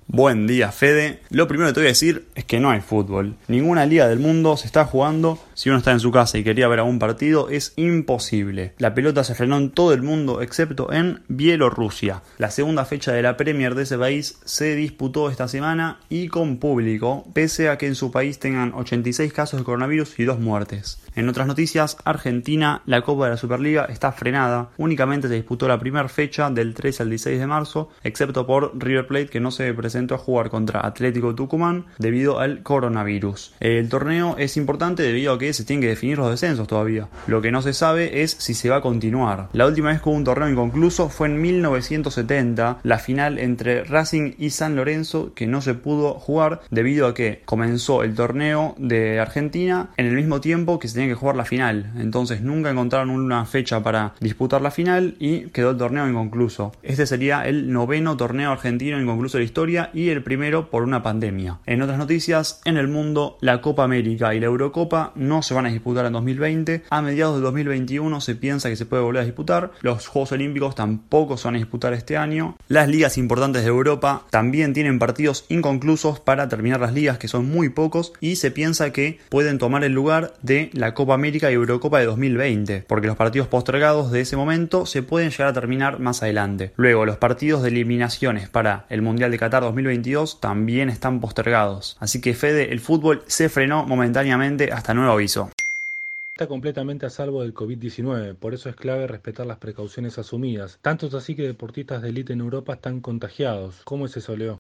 Buen 0.08 0.48
día, 0.48 0.72
Fede. 0.72 1.22
Lo 1.30 1.48
primero 1.48 1.70
que 1.70 1.74
te 1.74 1.80
voy 1.80 1.88
a 1.88 1.92
decir 1.92 2.28
es 2.36 2.44
que 2.44 2.60
no 2.60 2.70
hay 2.70 2.82
fútbol. 2.82 3.36
Ninguna 3.48 3.86
liga 3.86 4.08
del 4.08 4.20
mundo 4.20 4.58
se 4.58 4.68
está 4.68 4.86
jugando. 4.86 5.40
Si 5.54 5.70
uno 5.70 5.78
está 5.78 5.92
en 5.92 6.02
su 6.02 6.12
casa 6.12 6.38
y 6.38 6.44
quería 6.44 6.68
ver 6.68 6.80
algún 6.80 7.00
partido, 7.00 7.50
es 7.50 7.74
imposible. 7.78 8.74
La 8.80 8.94
pelota 8.94 9.24
se 9.24 9.34
frenó 9.34 9.58
en 9.58 9.72
todo 9.72 9.94
el 9.94 10.04
mundo 10.04 10.42
excepto 10.42 10.92
en 10.92 11.24
Bielorrusia. 11.30 12.22
La 12.38 12.52
segunda 12.52 12.86
fecha 12.86 13.14
de 13.14 13.22
la 13.22 13.38
Premier 13.38 13.76
de 13.76 13.84
ese 13.84 13.98
país 13.98 14.40
se 14.44 14.76
disputó 14.76 15.30
esta 15.30 15.48
semana 15.48 16.00
y 16.10 16.28
con 16.28 16.58
público, 16.58 17.26
pese 17.34 17.70
a 17.70 17.78
que 17.78 17.88
en 17.88 17.96
su 17.96 18.12
país 18.12 18.40
tengan 18.40 18.74
86 18.74 19.32
casos 19.32 19.62
de 19.62 19.64
coronavirus 19.64 20.20
y 20.20 20.26
dos 20.26 20.40
muertes. 20.40 21.00
En 21.16 21.30
otras 21.30 21.48
noticias, 21.48 21.98
Argentina, 22.04 22.82
la 22.86 23.04
Copa 23.04 23.26
de 23.26 23.32
la 23.32 23.38
Superliga 23.38 23.86
está 23.86 24.12
frenada. 24.12 24.70
Únicamente 24.78 25.28
se 25.28 25.36
disputó 25.36 25.68
la 25.68 25.80
primera 25.80 26.10
fecha 26.10 26.50
del 26.50 26.74
13 26.74 27.04
al 27.04 27.10
16 27.10 27.40
de 27.40 27.48
marzo, 27.48 27.90
excepto 28.04 28.46
por 28.46 28.72
River 28.76 29.08
Plate 29.08 29.28
que 29.28 29.40
no 29.40 29.52
se 29.52 29.72
presentó 29.74 29.93
a 29.94 30.18
jugar 30.18 30.50
contra 30.50 30.86
Atlético 30.86 31.36
Tucumán 31.36 31.86
debido 32.00 32.40
al 32.40 32.64
coronavirus. 32.64 33.54
El 33.60 33.90
torneo 33.90 34.36
es 34.38 34.58
importante 34.58 35.04
debido 35.04 35.34
a 35.34 35.40
que 35.40 35.54
se 35.54 35.64
tienen 35.64 35.82
que 35.82 35.90
definir 35.90 36.18
los 36.18 36.32
descensos 36.32 36.68
todavía. 36.68 37.08
Lo 37.28 37.42
que 37.42 37.52
no 37.52 37.62
se 37.62 37.74
sabe 37.74 38.24
es 38.24 38.32
si 38.32 38.54
se 38.54 38.70
va 38.70 38.78
a 38.78 38.82
continuar. 38.82 39.50
La 39.54 39.68
última 39.68 39.90
vez 39.90 40.02
que 40.02 40.10
hubo 40.10 40.18
un 40.18 40.24
torneo 40.24 40.50
inconcluso 40.50 41.10
fue 41.10 41.28
en 41.28 41.42
1970, 41.42 42.80
la 42.82 43.00
final 43.00 43.38
entre 43.38 43.84
Racing 43.84 44.34
y 44.40 44.50
San 44.50 44.76
Lorenzo 44.76 45.34
que 45.36 45.48
no 45.48 45.62
se 45.62 45.76
pudo 45.76 46.16
jugar 46.16 46.62
debido 46.72 47.08
a 47.08 47.14
que 47.14 47.44
comenzó 47.46 48.04
el 48.04 48.16
torneo 48.16 48.76
de 48.78 49.20
Argentina 49.20 49.92
en 49.98 50.08
el 50.08 50.16
mismo 50.16 50.42
tiempo 50.42 50.80
que 50.80 50.88
se 50.88 51.04
que 51.08 51.16
jugar 51.16 51.36
la 51.36 51.46
final. 51.46 51.92
Entonces 51.98 52.42
nunca 52.42 52.70
encontraron 52.70 53.10
una 53.10 53.46
fecha 53.46 53.84
para 53.84 54.14
disputar 54.20 54.62
la 54.62 54.72
final 54.72 55.16
y 55.20 55.50
quedó 55.50 55.72
el 55.72 55.78
torneo 55.78 56.08
inconcluso. 56.08 56.72
Este 56.82 57.06
sería 57.06 57.48
el 57.48 57.72
noveno 57.72 58.18
torneo 58.18 58.52
argentino 58.52 59.00
inconcluso 59.00 59.38
de 59.38 59.44
la 59.44 59.46
historia 59.46 59.83
y 59.94 60.10
el 60.10 60.24
primero 60.24 60.70
por 60.70 60.84
una 60.84 61.04
pandemia. 61.04 61.60
En 61.66 61.82
otras 61.82 61.98
noticias, 61.98 62.62
en 62.66 62.78
el 62.78 62.88
mundo, 62.88 63.38
la 63.42 63.62
Copa 63.62 63.84
América 63.84 64.34
y 64.34 64.40
la 64.40 64.46
Eurocopa 64.46 65.12
no 65.16 65.42
se 65.42 65.54
van 65.54 65.66
a 65.66 65.70
disputar 65.70 66.06
en 66.06 66.14
2020. 66.14 66.84
A 66.90 67.02
mediados 67.02 67.36
de 67.36 67.42
2021 67.42 68.22
se 68.22 68.36
piensa 68.36 68.70
que 68.70 68.76
se 68.76 68.86
puede 68.86 69.04
volver 69.04 69.24
a 69.24 69.26
disputar. 69.26 69.72
Los 69.82 70.08
Juegos 70.08 70.32
Olímpicos 70.32 70.76
tampoco 70.76 71.38
se 71.38 71.48
van 71.48 71.56
a 71.56 71.60
disputar 71.60 71.94
este 71.94 72.18
año. 72.18 72.56
Las 72.68 72.88
ligas 72.88 73.18
importantes 73.18 73.64
de 73.64 73.70
Europa 73.70 74.26
también 74.30 74.74
tienen 74.74 75.00
partidos 75.00 75.46
inconclusos 75.50 76.20
para 76.20 76.50
terminar 76.50 76.80
las 76.80 76.94
ligas, 76.94 77.18
que 77.18 77.28
son 77.28 77.50
muy 77.50 77.70
pocos, 77.70 78.14
y 78.20 78.36
se 78.36 78.52
piensa 78.52 78.92
que 78.92 79.20
pueden 79.30 79.58
tomar 79.58 79.84
el 79.84 79.94
lugar 79.94 80.34
de 80.42 80.70
la 80.74 80.94
Copa 80.94 81.14
América 81.14 81.52
y 81.52 81.56
Eurocopa 81.56 82.00
de 82.00 82.06
2020, 82.06 82.86
porque 82.88 83.08
los 83.08 83.18
partidos 83.18 83.48
postergados 83.48 84.12
de 84.12 84.22
ese 84.22 84.36
momento 84.36 84.86
se 84.86 85.04
pueden 85.04 85.30
llegar 85.30 85.48
a 85.48 85.54
terminar 85.54 86.00
más 86.00 86.24
adelante. 86.24 86.74
Luego, 86.76 87.06
los 87.06 87.18
partidos 87.18 87.64
de 87.64 87.70
eliminaciones 87.70 88.50
para 88.50 88.86
el 88.90 89.02
Mundial 89.02 89.32
de 89.32 89.40
Qatar 89.40 89.64
2022 89.74 90.40
también 90.40 90.90
están 90.90 91.20
postergados. 91.20 91.98
Así 92.00 92.22
que 92.22 92.34
Fede, 92.34 92.72
el 92.72 92.80
fútbol 92.80 93.24
se 93.28 93.50
frenó 93.50 93.86
momentáneamente 93.86 94.72
hasta 94.72 94.94
nuevo 94.94 95.12
aviso. 95.12 95.50
Está 96.34 96.48
completamente 96.48 97.06
a 97.06 97.10
salvo 97.10 97.44
del 97.44 97.54
COVID-19, 97.54 98.36
por 98.36 98.54
eso 98.54 98.70
es 98.70 98.76
clave 98.76 99.06
respetar 99.08 99.46
las 99.46 99.58
precauciones 99.58 100.18
asumidas. 100.18 100.80
Tanto 100.82 101.08
es 101.08 101.14
así 101.14 101.36
que 101.36 101.44
deportistas 101.44 102.02
de 102.02 102.10
élite 102.10 102.34
en 102.34 102.40
Europa 102.40 102.74
están 102.74 103.02
contagiados. 103.02 103.82
¿Cómo 103.84 104.06
es 104.06 104.18
eso, 104.18 104.36
Leo? 104.36 104.60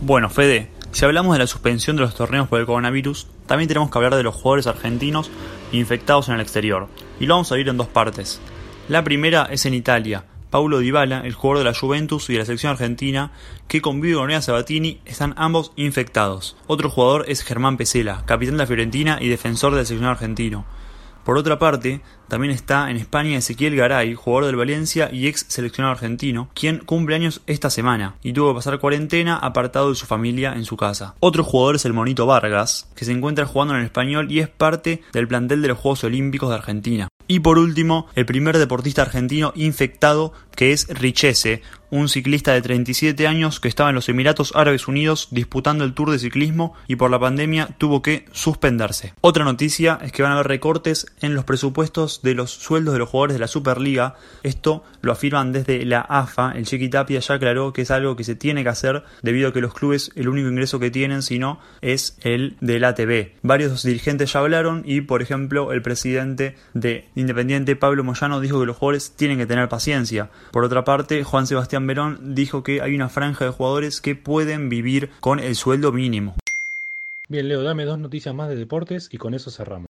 Bueno, 0.00 0.28
Fede, 0.28 0.68
si 0.90 1.04
hablamos 1.04 1.34
de 1.34 1.38
la 1.38 1.46
suspensión 1.46 1.96
de 1.96 2.02
los 2.02 2.14
torneos 2.14 2.48
por 2.48 2.60
el 2.60 2.66
coronavirus, 2.66 3.26
también 3.46 3.68
tenemos 3.68 3.90
que 3.90 3.98
hablar 3.98 4.14
de 4.14 4.22
los 4.22 4.34
jugadores 4.34 4.66
argentinos 4.66 5.30
infectados 5.72 6.28
en 6.28 6.34
el 6.34 6.40
exterior. 6.40 6.88
Y 7.20 7.26
lo 7.26 7.34
vamos 7.34 7.52
a 7.52 7.54
ver 7.54 7.68
en 7.68 7.76
dos 7.76 7.88
partes. 7.88 8.40
La 8.88 9.02
primera 9.04 9.48
es 9.50 9.64
en 9.64 9.74
Italia. 9.74 10.24
Paulo 10.54 10.78
Dybala, 10.78 11.22
el 11.24 11.32
jugador 11.32 11.64
de 11.64 11.64
la 11.72 11.76
Juventus 11.76 12.30
y 12.30 12.34
de 12.34 12.38
la 12.38 12.44
selección 12.44 12.70
argentina, 12.70 13.32
que 13.66 13.82
convive 13.82 14.14
con 14.14 14.28
Nea 14.28 14.40
Sabatini, 14.40 15.00
están 15.04 15.34
ambos 15.36 15.72
infectados. 15.74 16.56
Otro 16.68 16.90
jugador 16.90 17.24
es 17.26 17.42
Germán 17.42 17.76
Pesela, 17.76 18.22
capitán 18.24 18.54
de 18.54 18.58
la 18.58 18.66
Fiorentina 18.68 19.18
y 19.20 19.26
defensor 19.26 19.74
del 19.74 19.84
selección 19.84 20.08
argentino. 20.08 20.64
Por 21.24 21.38
otra 21.38 21.58
parte, 21.58 22.02
también 22.28 22.52
está 22.52 22.88
en 22.88 22.98
España 22.98 23.36
Ezequiel 23.36 23.74
Garay, 23.74 24.14
jugador 24.14 24.46
del 24.46 24.54
Valencia 24.54 25.10
y 25.12 25.26
ex 25.26 25.44
seleccionado 25.48 25.90
argentino, 25.90 26.48
quien 26.54 26.78
cumple 26.78 27.16
años 27.16 27.40
esta 27.48 27.68
semana 27.68 28.14
y 28.22 28.32
tuvo 28.32 28.50
que 28.50 28.58
pasar 28.58 28.78
cuarentena 28.78 29.36
apartado 29.36 29.88
de 29.88 29.96
su 29.96 30.06
familia 30.06 30.52
en 30.52 30.66
su 30.66 30.76
casa. 30.76 31.16
Otro 31.18 31.42
jugador 31.42 31.74
es 31.74 31.84
el 31.84 31.94
Monito 31.94 32.26
Vargas, 32.26 32.88
que 32.94 33.04
se 33.04 33.10
encuentra 33.10 33.44
jugando 33.44 33.74
en 33.74 33.80
el 33.80 33.86
español 33.86 34.30
y 34.30 34.38
es 34.38 34.50
parte 34.50 35.02
del 35.12 35.26
plantel 35.26 35.62
de 35.62 35.68
los 35.68 35.78
Juegos 35.78 36.04
Olímpicos 36.04 36.48
de 36.48 36.54
Argentina. 36.54 37.08
Y 37.26 37.40
por 37.40 37.58
último, 37.58 38.06
el 38.14 38.26
primer 38.26 38.58
deportista 38.58 39.02
argentino 39.02 39.52
infectado 39.56 40.32
que 40.54 40.72
es 40.72 40.88
Richese, 40.88 41.62
un 41.94 42.08
ciclista 42.08 42.52
de 42.52 42.60
37 42.60 43.28
años 43.28 43.60
que 43.60 43.68
estaba 43.68 43.90
en 43.90 43.94
los 43.94 44.08
Emiratos 44.08 44.52
Árabes 44.56 44.88
Unidos 44.88 45.28
disputando 45.30 45.84
el 45.84 45.94
Tour 45.94 46.10
de 46.10 46.18
Ciclismo 46.18 46.74
y 46.88 46.96
por 46.96 47.08
la 47.08 47.20
pandemia 47.20 47.68
tuvo 47.78 48.02
que 48.02 48.26
suspenderse. 48.32 49.14
Otra 49.20 49.44
noticia 49.44 50.00
es 50.02 50.10
que 50.10 50.24
van 50.24 50.32
a 50.32 50.34
haber 50.34 50.48
recortes 50.48 51.06
en 51.20 51.36
los 51.36 51.44
presupuestos 51.44 52.20
de 52.22 52.34
los 52.34 52.50
sueldos 52.50 52.94
de 52.94 52.98
los 52.98 53.08
jugadores 53.08 53.34
de 53.34 53.38
la 53.38 53.46
Superliga. 53.46 54.16
Esto 54.42 54.82
lo 55.02 55.12
afirman 55.12 55.52
desde 55.52 55.84
la 55.84 56.00
AFA. 56.00 56.50
El 56.56 56.66
Chiquitapia 56.66 57.20
ya 57.20 57.34
aclaró 57.34 57.72
que 57.72 57.82
es 57.82 57.92
algo 57.92 58.16
que 58.16 58.24
se 58.24 58.34
tiene 58.34 58.64
que 58.64 58.70
hacer 58.70 59.04
debido 59.22 59.50
a 59.50 59.52
que 59.52 59.60
los 59.60 59.72
clubes 59.72 60.10
el 60.16 60.28
único 60.28 60.48
ingreso 60.48 60.80
que 60.80 60.90
tienen 60.90 61.22
si 61.22 61.38
no 61.38 61.60
es 61.80 62.18
el 62.22 62.56
del 62.60 62.82
ATV. 62.82 63.34
Varios 63.42 63.84
dirigentes 63.84 64.32
ya 64.32 64.40
hablaron 64.40 64.82
y 64.84 65.02
por 65.02 65.22
ejemplo 65.22 65.70
el 65.70 65.80
presidente 65.80 66.56
de 66.72 67.06
Independiente 67.14 67.76
Pablo 67.76 68.02
Moyano 68.02 68.40
dijo 68.40 68.58
que 68.58 68.66
los 68.66 68.78
jugadores 68.78 69.12
tienen 69.14 69.38
que 69.38 69.46
tener 69.46 69.68
paciencia. 69.68 70.30
Por 70.50 70.64
otra 70.64 70.82
parte, 70.82 71.22
Juan 71.22 71.46
Sebastián 71.46 71.83
Verón 71.86 72.34
dijo 72.34 72.62
que 72.62 72.80
hay 72.80 72.94
una 72.94 73.08
franja 73.08 73.44
de 73.44 73.50
jugadores 73.50 74.00
que 74.00 74.14
pueden 74.14 74.68
vivir 74.68 75.10
con 75.20 75.40
el 75.40 75.54
sueldo 75.54 75.92
mínimo. 75.92 76.34
Bien, 77.28 77.48
Leo, 77.48 77.62
dame 77.62 77.84
dos 77.84 77.98
noticias 77.98 78.34
más 78.34 78.48
de 78.48 78.56
deportes 78.56 79.08
y 79.10 79.18
con 79.18 79.34
eso 79.34 79.50
cerramos. 79.50 79.88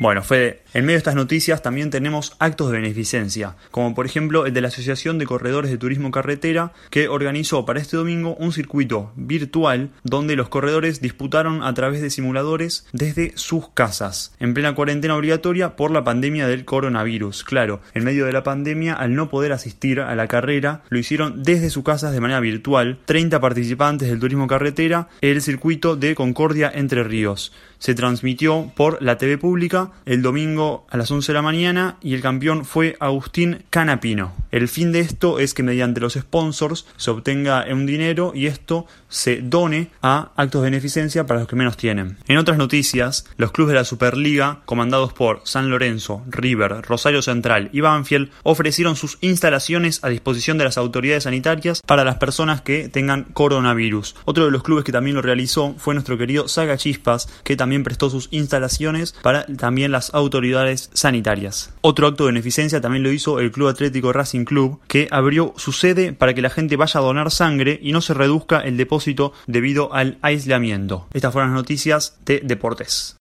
Bueno, 0.00 0.22
Fede, 0.22 0.62
en 0.74 0.84
medio 0.84 0.94
de 0.94 0.98
estas 0.98 1.16
noticias 1.16 1.60
también 1.60 1.90
tenemos 1.90 2.36
actos 2.38 2.70
de 2.70 2.78
beneficencia, 2.78 3.56
como 3.72 3.96
por 3.96 4.06
ejemplo 4.06 4.46
el 4.46 4.54
de 4.54 4.60
la 4.60 4.68
Asociación 4.68 5.18
de 5.18 5.26
Corredores 5.26 5.72
de 5.72 5.76
Turismo 5.76 6.12
Carretera, 6.12 6.72
que 6.90 7.08
organizó 7.08 7.66
para 7.66 7.80
este 7.80 7.96
domingo 7.96 8.36
un 8.36 8.52
circuito 8.52 9.10
virtual 9.16 9.90
donde 10.04 10.36
los 10.36 10.50
corredores 10.50 11.00
disputaron 11.00 11.64
a 11.64 11.74
través 11.74 12.00
de 12.00 12.10
simuladores 12.10 12.86
desde 12.92 13.32
sus 13.34 13.70
casas, 13.70 14.36
en 14.38 14.54
plena 14.54 14.76
cuarentena 14.76 15.16
obligatoria 15.16 15.74
por 15.74 15.90
la 15.90 16.04
pandemia 16.04 16.46
del 16.46 16.64
coronavirus. 16.64 17.42
Claro, 17.42 17.80
en 17.92 18.04
medio 18.04 18.24
de 18.24 18.32
la 18.32 18.44
pandemia, 18.44 18.94
al 18.94 19.16
no 19.16 19.28
poder 19.28 19.50
asistir 19.50 19.98
a 19.98 20.14
la 20.14 20.28
carrera, 20.28 20.84
lo 20.90 21.00
hicieron 21.00 21.42
desde 21.42 21.70
sus 21.70 21.82
casas 21.82 22.12
de 22.12 22.20
manera 22.20 22.38
virtual. 22.38 23.00
30 23.04 23.40
participantes 23.40 24.08
del 24.08 24.20
turismo 24.20 24.46
carretera, 24.46 25.08
el 25.22 25.42
circuito 25.42 25.96
de 25.96 26.14
Concordia 26.14 26.70
Entre 26.72 27.02
Ríos. 27.02 27.52
Se 27.78 27.94
transmitió 27.94 28.70
por 28.74 29.00
la 29.02 29.18
TV 29.18 29.38
pública 29.38 29.92
el 30.04 30.22
domingo 30.22 30.86
a 30.90 30.96
las 30.96 31.10
11 31.10 31.32
de 31.32 31.34
la 31.34 31.42
mañana 31.42 31.96
y 32.02 32.14
el 32.14 32.20
campeón 32.20 32.64
fue 32.64 32.96
Agustín 33.00 33.64
Canapino. 33.70 34.32
El 34.50 34.68
fin 34.68 34.92
de 34.92 35.00
esto 35.00 35.38
es 35.38 35.54
que 35.54 35.62
mediante 35.62 36.00
los 36.00 36.14
sponsors 36.14 36.86
se 36.96 37.10
obtenga 37.10 37.64
un 37.70 37.86
dinero 37.86 38.32
y 38.34 38.46
esto 38.46 38.86
se 39.08 39.40
done 39.42 39.90
a 40.02 40.30
actos 40.36 40.62
de 40.62 40.70
beneficencia 40.70 41.26
para 41.26 41.40
los 41.40 41.48
que 41.48 41.56
menos 41.56 41.76
tienen. 41.76 42.18
En 42.26 42.36
otras 42.36 42.58
noticias, 42.58 43.26
los 43.36 43.52
clubes 43.52 43.72
de 43.72 43.78
la 43.78 43.84
Superliga, 43.84 44.60
comandados 44.64 45.12
por 45.12 45.40
San 45.44 45.70
Lorenzo, 45.70 46.22
River, 46.28 46.82
Rosario 46.82 47.22
Central 47.22 47.70
y 47.72 47.80
Banfield, 47.80 48.30
ofrecieron 48.42 48.96
sus 48.96 49.18
instalaciones 49.20 50.02
a 50.02 50.08
disposición 50.08 50.58
de 50.58 50.64
las 50.64 50.78
autoridades 50.78 51.24
sanitarias 51.24 51.82
para 51.84 52.04
las 52.04 52.16
personas 52.16 52.60
que 52.60 52.88
tengan 52.88 53.24
coronavirus. 53.24 54.14
Otro 54.24 54.44
de 54.44 54.50
los 54.50 54.62
clubes 54.62 54.84
que 54.84 54.92
también 54.92 55.16
lo 55.16 55.22
realizó 55.22 55.74
fue 55.78 55.94
nuestro 55.94 56.18
querido 56.18 56.48
Saga 56.48 56.76
Chispas, 56.76 57.28
que 57.44 57.56
también 57.56 57.84
prestó 57.84 58.10
sus 58.10 58.28
instalaciones 58.30 59.14
para 59.22 59.46
también 59.46 59.92
las 59.92 60.14
autoridades 60.14 60.90
sanitarias. 60.92 61.72
Otro 61.80 62.06
acto 62.06 62.24
de 62.24 62.32
beneficencia 62.32 62.80
también 62.80 63.02
lo 63.02 63.12
hizo 63.12 63.40
el 63.40 63.50
Club 63.50 63.68
Atlético 63.68 64.12
Racing 64.12 64.44
Club, 64.44 64.80
que 64.86 65.08
abrió 65.10 65.54
su 65.56 65.72
sede 65.72 66.12
para 66.12 66.34
que 66.34 66.42
la 66.42 66.50
gente 66.50 66.76
vaya 66.76 67.00
a 67.00 67.02
donar 67.02 67.30
sangre 67.30 67.78
y 67.82 67.92
no 67.92 68.00
se 68.00 68.14
reduzca 68.14 68.60
el 68.60 68.76
depósito 68.76 68.97
debido 69.46 69.92
al 69.92 70.18
aislamiento. 70.22 71.06
Estas 71.12 71.32
fueron 71.32 71.50
las 71.52 71.60
noticias 71.60 72.16
de 72.24 72.40
deportes. 72.42 73.16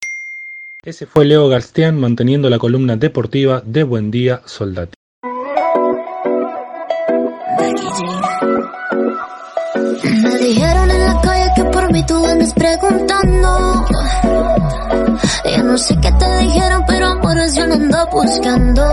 Ese 0.84 1.06
fue 1.06 1.26
Leo 1.26 1.50
Garstian 1.50 2.00
manteniendo 2.00 2.50
la 2.50 2.60
columna 2.60 2.96
deportiva 2.96 3.62
de 3.66 3.84
Buen 3.84 4.12
Día 4.12 4.42
Soldati. 4.46 4.94
Me 10.04 10.38
dijeron 10.38 10.92
en 10.92 11.06
la 11.06 11.22
calle 11.22 11.52
que 11.56 11.64
por 11.66 11.92
mí 11.92 12.06
tú 12.06 12.26
andas 12.26 12.54
preguntando. 12.54 13.86
Yo 15.56 15.64
no 15.64 15.78
sé 15.78 15.98
qué 16.02 16.12
te 16.12 16.38
dijeron, 16.38 16.84
pero 16.88 17.08
amores 17.08 17.56
yo 17.56 17.68
no 17.68 17.74
ando 17.74 18.08
buscando. 18.12 18.84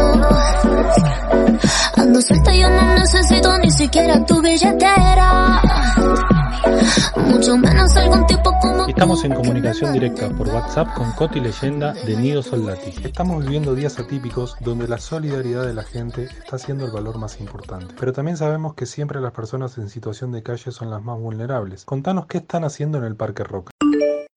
Ando 1.96 2.20
suelta, 2.20 2.54
yo 2.54 2.68
no 2.70 2.94
necesito 2.94 3.58
ni 3.58 3.70
siquiera 3.70 4.24
tu 4.26 4.42
billetera. 4.42 5.60
Estamos 8.88 9.24
en 9.24 9.34
comunicación 9.34 9.92
directa 9.92 10.28
por 10.30 10.48
WhatsApp 10.48 10.94
con 10.94 11.12
Coti 11.12 11.40
Leyenda 11.40 11.92
de 11.92 12.16
Nido 12.16 12.42
Soldati. 12.42 12.94
Estamos 13.02 13.44
viviendo 13.44 13.74
días 13.74 13.98
atípicos 13.98 14.56
donde 14.60 14.88
la 14.88 14.98
solidaridad 14.98 15.66
de 15.66 15.74
la 15.74 15.82
gente 15.82 16.24
está 16.24 16.58
siendo 16.58 16.86
el 16.86 16.92
valor 16.92 17.18
más 17.18 17.40
importante. 17.40 17.94
Pero 17.98 18.12
también 18.12 18.36
sabemos 18.36 18.74
que 18.74 18.86
siempre 18.86 19.20
las 19.20 19.32
personas 19.32 19.76
en 19.78 19.88
situación 19.88 20.32
de 20.32 20.42
calle 20.42 20.70
son 20.70 20.90
las 20.90 21.02
más 21.02 21.18
vulnerables. 21.18 21.84
Contanos 21.84 22.26
qué 22.26 22.38
están 22.38 22.64
haciendo 22.64 22.98
en 22.98 23.04
el 23.04 23.16
Parque 23.16 23.44
Roca. 23.44 23.70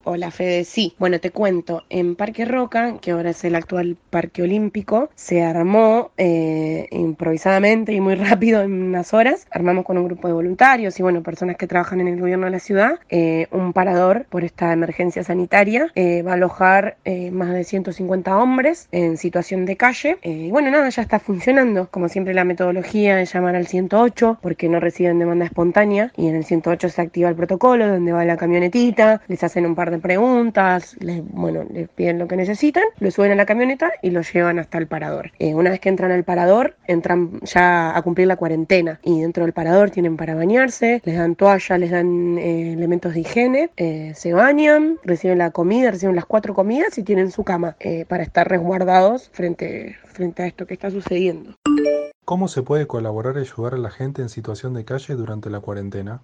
Hola 0.09 0.31
Fede, 0.31 0.63
sí. 0.63 0.95
Bueno, 0.99 1.19
te 1.19 1.31
cuento, 1.31 1.83
en 1.89 2.15
Parque 2.15 2.45
Roca, 2.45 2.97
que 3.01 3.11
ahora 3.11 3.31
es 3.31 3.43
el 3.43 3.55
actual 3.55 3.97
Parque 4.09 4.41
Olímpico, 4.41 5.09
se 5.15 5.43
armó 5.43 6.11
eh, 6.15 6.87
improvisadamente 6.91 7.91
y 7.91 7.99
muy 7.99 8.15
rápido 8.15 8.61
en 8.61 8.71
unas 8.71 9.13
horas. 9.13 9.47
Armamos 9.51 9.83
con 9.83 9.97
un 9.97 10.05
grupo 10.05 10.29
de 10.29 10.33
voluntarios 10.33 10.97
y 10.97 11.03
bueno, 11.03 11.23
personas 11.23 11.57
que 11.57 11.67
trabajan 11.67 11.99
en 11.99 12.07
el 12.07 12.21
gobierno 12.21 12.45
de 12.45 12.51
la 12.51 12.59
ciudad, 12.59 13.01
eh, 13.09 13.47
un 13.51 13.73
parador 13.73 14.25
por 14.29 14.45
esta 14.45 14.71
emergencia 14.71 15.25
sanitaria. 15.25 15.91
Eh, 15.93 16.21
va 16.21 16.31
a 16.31 16.35
alojar 16.35 16.95
eh, 17.03 17.29
más 17.31 17.51
de 17.51 17.65
150 17.65 18.37
hombres 18.37 18.87
en 18.93 19.17
situación 19.17 19.65
de 19.65 19.75
calle. 19.75 20.19
Eh, 20.21 20.45
y 20.47 20.51
bueno, 20.51 20.71
nada, 20.71 20.87
ya 20.87 21.01
está 21.01 21.19
funcionando. 21.19 21.89
Como 21.91 22.07
siempre 22.07 22.33
la 22.33 22.45
metodología 22.45 23.19
es 23.19 23.33
llamar 23.33 23.57
al 23.57 23.67
108 23.67 24.39
porque 24.41 24.69
no 24.69 24.79
reciben 24.79 25.19
demanda 25.19 25.43
espontánea 25.43 26.13
y 26.15 26.29
en 26.29 26.35
el 26.35 26.45
108 26.45 26.87
se 26.87 27.01
activa 27.01 27.27
el 27.27 27.35
protocolo 27.35 27.89
donde 27.89 28.13
va 28.13 28.23
la 28.23 28.37
camionetita, 28.37 29.21
les 29.27 29.43
hacen 29.43 29.65
un 29.65 29.75
par 29.75 29.91
de 29.91 29.96
preguntas, 29.99 30.95
les, 30.99 31.23
bueno, 31.23 31.65
les 31.71 31.89
piden 31.89 32.19
lo 32.19 32.27
que 32.27 32.35
necesitan, 32.35 32.83
lo 32.99 33.11
suben 33.11 33.31
a 33.31 33.35
la 33.35 33.45
camioneta 33.45 33.91
y 34.01 34.11
lo 34.11 34.21
llevan 34.21 34.59
hasta 34.59 34.77
el 34.77 34.87
parador. 34.87 35.31
Eh, 35.39 35.53
una 35.55 35.69
vez 35.69 35.79
que 35.79 35.89
entran 35.89 36.11
al 36.11 36.23
parador, 36.23 36.75
entran 36.87 37.39
ya 37.41 37.95
a 37.95 38.01
cumplir 38.01 38.27
la 38.27 38.35
cuarentena 38.35 38.99
y 39.03 39.21
dentro 39.21 39.43
del 39.43 39.53
parador 39.53 39.91
tienen 39.91 40.17
para 40.17 40.35
bañarse, 40.35 41.01
les 41.05 41.17
dan 41.17 41.35
toalla, 41.35 41.77
les 41.77 41.91
dan 41.91 42.37
eh, 42.37 42.73
elementos 42.73 43.13
de 43.13 43.21
higiene, 43.21 43.69
eh, 43.77 44.13
se 44.15 44.33
bañan, 44.33 44.97
reciben 45.03 45.37
la 45.37 45.51
comida, 45.51 45.91
reciben 45.91 46.15
las 46.15 46.25
cuatro 46.25 46.53
comidas 46.53 46.97
y 46.97 47.03
tienen 47.03 47.31
su 47.31 47.43
cama 47.43 47.75
para 48.07 48.23
estar 48.23 48.47
resguardados 48.49 49.29
frente, 49.31 49.95
frente 50.05 50.43
a 50.43 50.47
esto 50.47 50.65
que 50.65 50.73
está 50.73 50.91
sucediendo. 50.91 51.55
¿Cómo 52.25 52.49
se 52.49 52.61
puede 52.61 52.87
colaborar 52.87 53.37
y 53.37 53.39
ayudar 53.39 53.75
a 53.75 53.77
la 53.77 53.89
gente 53.89 54.21
en 54.21 54.29
situación 54.29 54.73
de 54.73 54.83
calle 54.83 55.15
durante 55.15 55.49
la 55.49 55.61
cuarentena? 55.61 56.21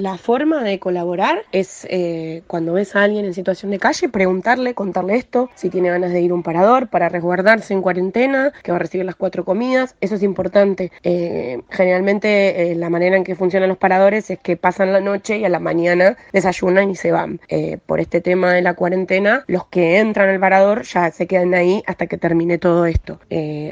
La 0.00 0.16
forma 0.16 0.62
de 0.62 0.78
colaborar 0.78 1.42
es 1.50 1.84
eh, 1.90 2.42
cuando 2.46 2.74
ves 2.74 2.94
a 2.94 3.02
alguien 3.02 3.24
en 3.24 3.34
situación 3.34 3.72
de 3.72 3.80
calle, 3.80 4.08
preguntarle, 4.08 4.74
contarle 4.74 5.16
esto, 5.16 5.50
si 5.56 5.70
tiene 5.70 5.90
ganas 5.90 6.12
de 6.12 6.20
ir 6.20 6.30
a 6.30 6.34
un 6.34 6.44
parador 6.44 6.86
para 6.88 7.08
resguardarse 7.08 7.74
en 7.74 7.82
cuarentena, 7.82 8.52
que 8.62 8.70
va 8.70 8.76
a 8.76 8.78
recibir 8.78 9.04
las 9.04 9.16
cuatro 9.16 9.44
comidas, 9.44 9.96
eso 10.00 10.14
es 10.14 10.22
importante. 10.22 10.92
Eh, 11.02 11.62
generalmente 11.70 12.70
eh, 12.70 12.74
la 12.76 12.90
manera 12.90 13.16
en 13.16 13.24
que 13.24 13.34
funcionan 13.34 13.68
los 13.68 13.78
paradores 13.78 14.30
es 14.30 14.38
que 14.38 14.56
pasan 14.56 14.92
la 14.92 15.00
noche 15.00 15.38
y 15.38 15.44
a 15.44 15.48
la 15.48 15.58
mañana 15.58 16.16
desayunan 16.32 16.90
y 16.90 16.94
se 16.94 17.10
van. 17.10 17.40
por 17.86 17.98
este 17.98 18.20
tema 18.20 18.52
de 18.52 18.62
la 18.62 18.74
cuarentena, 18.74 19.44
los 19.48 19.66
que 19.66 19.98
entran 19.98 20.28
al 20.28 20.38
parador 20.38 20.82
ya 20.82 21.10
se 21.10 21.26
quedan 21.26 21.54
ahí 21.54 21.82
hasta 21.86 22.06
que 22.06 22.18
termine 22.18 22.58
todo 22.58 22.86
esto. 22.86 23.18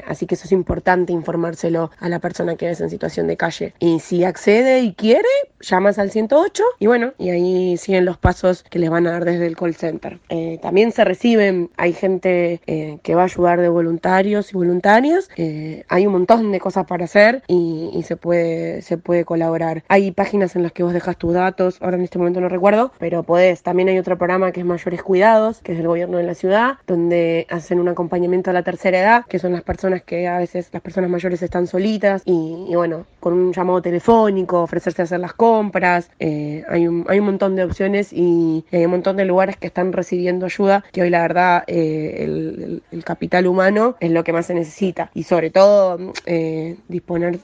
así 0.05 0.25
que 0.25 0.35
eso 0.35 0.45
es 0.45 0.51
importante 0.51 1.13
informárselo 1.13 1.91
a 1.99 2.09
la 2.09 2.19
persona 2.19 2.55
que 2.57 2.69
es 2.69 2.81
en 2.81 2.89
situación 2.89 3.27
de 3.27 3.37
calle. 3.37 3.73
Y 3.79 3.99
si 3.99 4.25
accede 4.25 4.81
y 4.81 4.93
quiere, 4.93 5.29
llamas 5.61 5.99
al 5.99 6.11
108 6.17 6.63
y 6.79 6.87
bueno, 6.87 7.13
y 7.19 7.29
ahí 7.29 7.77
siguen 7.77 8.05
los 8.05 8.17
pasos 8.17 8.63
que 8.63 8.79
les 8.79 8.89
van 8.89 9.05
a 9.05 9.11
dar 9.11 9.23
desde 9.23 9.45
el 9.45 9.55
call 9.55 9.75
center. 9.75 10.19
Eh, 10.29 10.57
también 10.63 10.91
se 10.91 11.03
reciben, 11.03 11.69
hay 11.77 11.93
gente 11.93 12.59
eh, 12.65 12.97
que 13.03 13.13
va 13.13 13.21
a 13.21 13.25
ayudar 13.25 13.61
de 13.61 13.69
voluntarios 13.69 14.51
y 14.51 14.55
voluntarias, 14.55 15.29
eh, 15.37 15.83
hay 15.89 16.07
un 16.07 16.13
montón 16.13 16.51
de 16.51 16.59
cosas 16.59 16.87
para 16.87 17.05
hacer 17.05 17.43
y, 17.47 17.91
y, 17.93 18.01
se, 18.01 18.15
puede, 18.15 18.81
se 18.81 18.97
puede 18.97 19.25
colaborar. 19.25 19.83
Hay 19.89 20.11
páginas 20.11 20.55
en 20.55 20.63
las 20.63 20.71
que 20.71 20.81
vos 20.81 20.91
dejas 20.91 21.17
tus 21.17 21.35
datos, 21.35 21.77
ahora 21.81 21.97
en 21.97 22.03
este 22.03 22.17
momento 22.17 22.41
no 22.41 22.49
recuerdo, 22.49 22.91
pero 22.97 23.21
podés. 23.21 23.61
También 23.61 23.89
hay 23.89 23.99
otro 23.99 24.17
programa 24.17 24.51
que 24.51 24.61
es 24.61 24.65
Mayores 24.65 25.03
Cuidados, 25.03 25.59
que 25.59 25.73
es 25.73 25.77
del 25.77 25.87
gobierno 25.87 26.17
de 26.17 26.23
la 26.23 26.33
ciudad, 26.33 26.77
donde 26.87 27.45
hacen 27.51 27.79
un 27.79 27.89
acompañamiento 27.89 28.49
a 28.49 28.53
la 28.53 28.63
tercera 28.63 28.99
edad, 28.99 29.25
que 29.27 29.37
son 29.37 29.51
las 29.51 29.61
personas 29.61 30.01
que 30.01 30.27
a 30.27 30.39
veces 30.39 30.69
las 30.73 30.81
personas 30.81 31.11
mayores 31.11 31.43
están 31.43 31.67
solitas 31.67 32.23
y, 32.25 32.65
y 32.69 32.75
bueno, 32.75 33.05
con 33.19 33.33
un 33.33 33.53
llamado 33.53 33.83
telefónico, 33.83 34.63
ofrecerse 34.63 35.03
a 35.03 35.05
hacer 35.05 35.19
las 35.19 35.33
compras, 35.33 36.06
eh, 36.19 36.63
hay, 36.69 36.87
un, 36.87 37.05
hay 37.07 37.19
un 37.19 37.25
montón 37.25 37.55
de 37.55 37.63
opciones 37.63 38.11
y 38.11 38.65
hay 38.71 38.85
un 38.85 38.91
montón 38.91 39.17
de 39.17 39.25
lugares 39.25 39.57
que 39.57 39.67
están 39.67 39.93
recibiendo 39.93 40.45
ayuda, 40.45 40.83
que 40.91 41.01
hoy 41.01 41.09
la 41.09 41.21
verdad 41.21 41.63
eh, 41.67 42.23
el, 42.23 43.03
capital 43.03 43.47
humano 43.47 43.95
es 44.01 44.11
lo 44.11 44.23
que 44.23 44.33
más 44.33 44.47
se 44.47 44.53
necesita 44.53 45.11
y 45.13 45.23
sobre 45.23 45.49
todo 45.49 46.13
eh, 46.25 46.75
disponer 46.89 47.39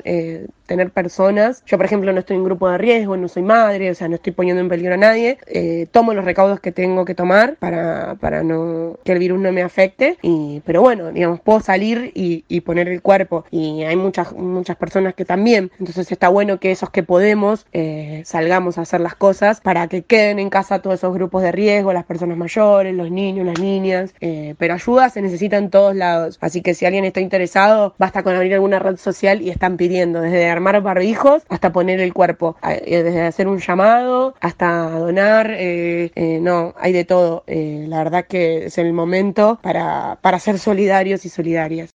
tener 0.65 0.91
personas. 0.91 1.63
Yo, 1.65 1.77
por 1.77 1.85
ejemplo, 1.85 2.11
no 2.11 2.19
estoy 2.19 2.37
en 2.37 2.43
grupo 2.43 2.69
de 2.69 2.77
riesgo, 2.77 3.17
no 3.17 3.27
soy 3.27 3.43
madre, 3.43 3.91
o 3.91 3.95
sea, 3.95 4.07
no 4.07 4.15
estoy 4.15 4.33
poniendo 4.33 4.61
en 4.61 4.69
peligro 4.69 4.93
a 4.93 4.97
nadie. 4.97 5.37
Eh, 5.47 5.87
tomo 5.91 6.13
los 6.13 6.25
recaudos 6.25 6.59
que 6.59 6.71
tengo 6.71 7.05
que 7.05 7.15
tomar 7.15 7.55
para, 7.57 8.15
para 8.15 8.43
no 8.43 8.97
que 9.03 9.11
el 9.11 9.19
virus 9.19 9.39
no 9.39 9.51
me 9.51 9.61
afecte. 9.61 10.17
Y, 10.21 10.61
pero 10.65 10.81
bueno, 10.81 11.11
digamos, 11.11 11.39
puedo 11.41 11.59
salir 11.59 12.11
y, 12.15 12.43
y 12.47 12.61
poner 12.61 12.87
el 12.87 13.01
cuerpo. 13.01 13.45
Y 13.51 13.83
hay 13.83 13.95
muchas, 13.95 14.33
muchas 14.33 14.75
personas 14.77 15.13
que 15.13 15.25
también. 15.25 15.71
Entonces 15.79 16.11
está 16.11 16.29
bueno 16.29 16.59
que 16.59 16.71
esos 16.71 16.89
que 16.89 17.03
podemos 17.03 17.65
eh, 17.73 18.23
salgamos 18.43 18.77
a 18.77 18.81
hacer 18.81 18.99
las 18.99 19.15
cosas 19.15 19.61
para 19.61 19.87
que 19.87 20.03
queden 20.03 20.37
en 20.37 20.49
casa 20.49 20.81
todos 20.81 20.95
esos 20.95 21.13
grupos 21.13 21.43
de 21.43 21.53
riesgo, 21.53 21.93
las 21.93 22.03
personas 22.03 22.37
mayores, 22.37 22.93
los 22.93 23.09
niños, 23.09 23.45
las 23.45 23.57
niñas. 23.57 24.13
Eh, 24.19 24.55
pero 24.57 24.73
ayuda 24.73 25.09
se 25.09 25.21
necesita 25.21 25.57
en 25.57 25.69
todos 25.69 25.95
lados. 25.95 26.37
Así 26.41 26.61
que 26.61 26.73
si 26.73 26.85
alguien 26.85 27.05
está 27.05 27.21
interesado, 27.21 27.95
basta 27.97 28.21
con 28.21 28.35
abrir 28.35 28.53
alguna 28.53 28.79
red 28.79 28.97
social 28.97 29.41
y 29.41 29.49
están 29.49 29.77
pidiendo 29.77 30.19
desde 30.19 30.49
armar 30.49 30.81
barbijos 30.81 31.43
hasta 31.47 31.71
poner 31.71 32.01
el 32.01 32.13
cuerpo, 32.13 32.57
eh, 32.63 33.01
desde 33.01 33.21
hacer 33.21 33.47
un 33.47 33.59
llamado 33.59 34.35
hasta 34.41 34.89
donar, 34.89 35.51
eh, 35.51 36.11
no, 36.41 36.73
hay 36.77 36.91
de 36.91 37.05
todo. 37.05 37.43
la 37.47 37.97
verdad 37.99 38.25
que 38.27 38.65
es 38.65 38.77
el 38.77 38.91
momento 38.91 39.59
para, 39.61 40.17
para 40.21 40.39
ser 40.39 40.59
solidarios 40.59 41.23
y 41.25 41.29
solidarias. 41.29 41.91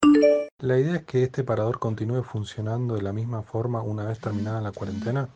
La 0.59 0.79
idea 0.79 0.97
es 0.97 1.05
que 1.05 1.25
este 1.25 1.43
parador 1.43 1.79
continúe 1.79 2.23
funcionando 2.23 2.95
de 2.95 3.03
la 3.03 3.13
misma 3.13 3.43
forma 3.43 3.83
una 3.83 4.05
vez 4.05 4.21
terminada 4.21 4.61
la 4.61 4.73
cuarentena. 4.73 5.29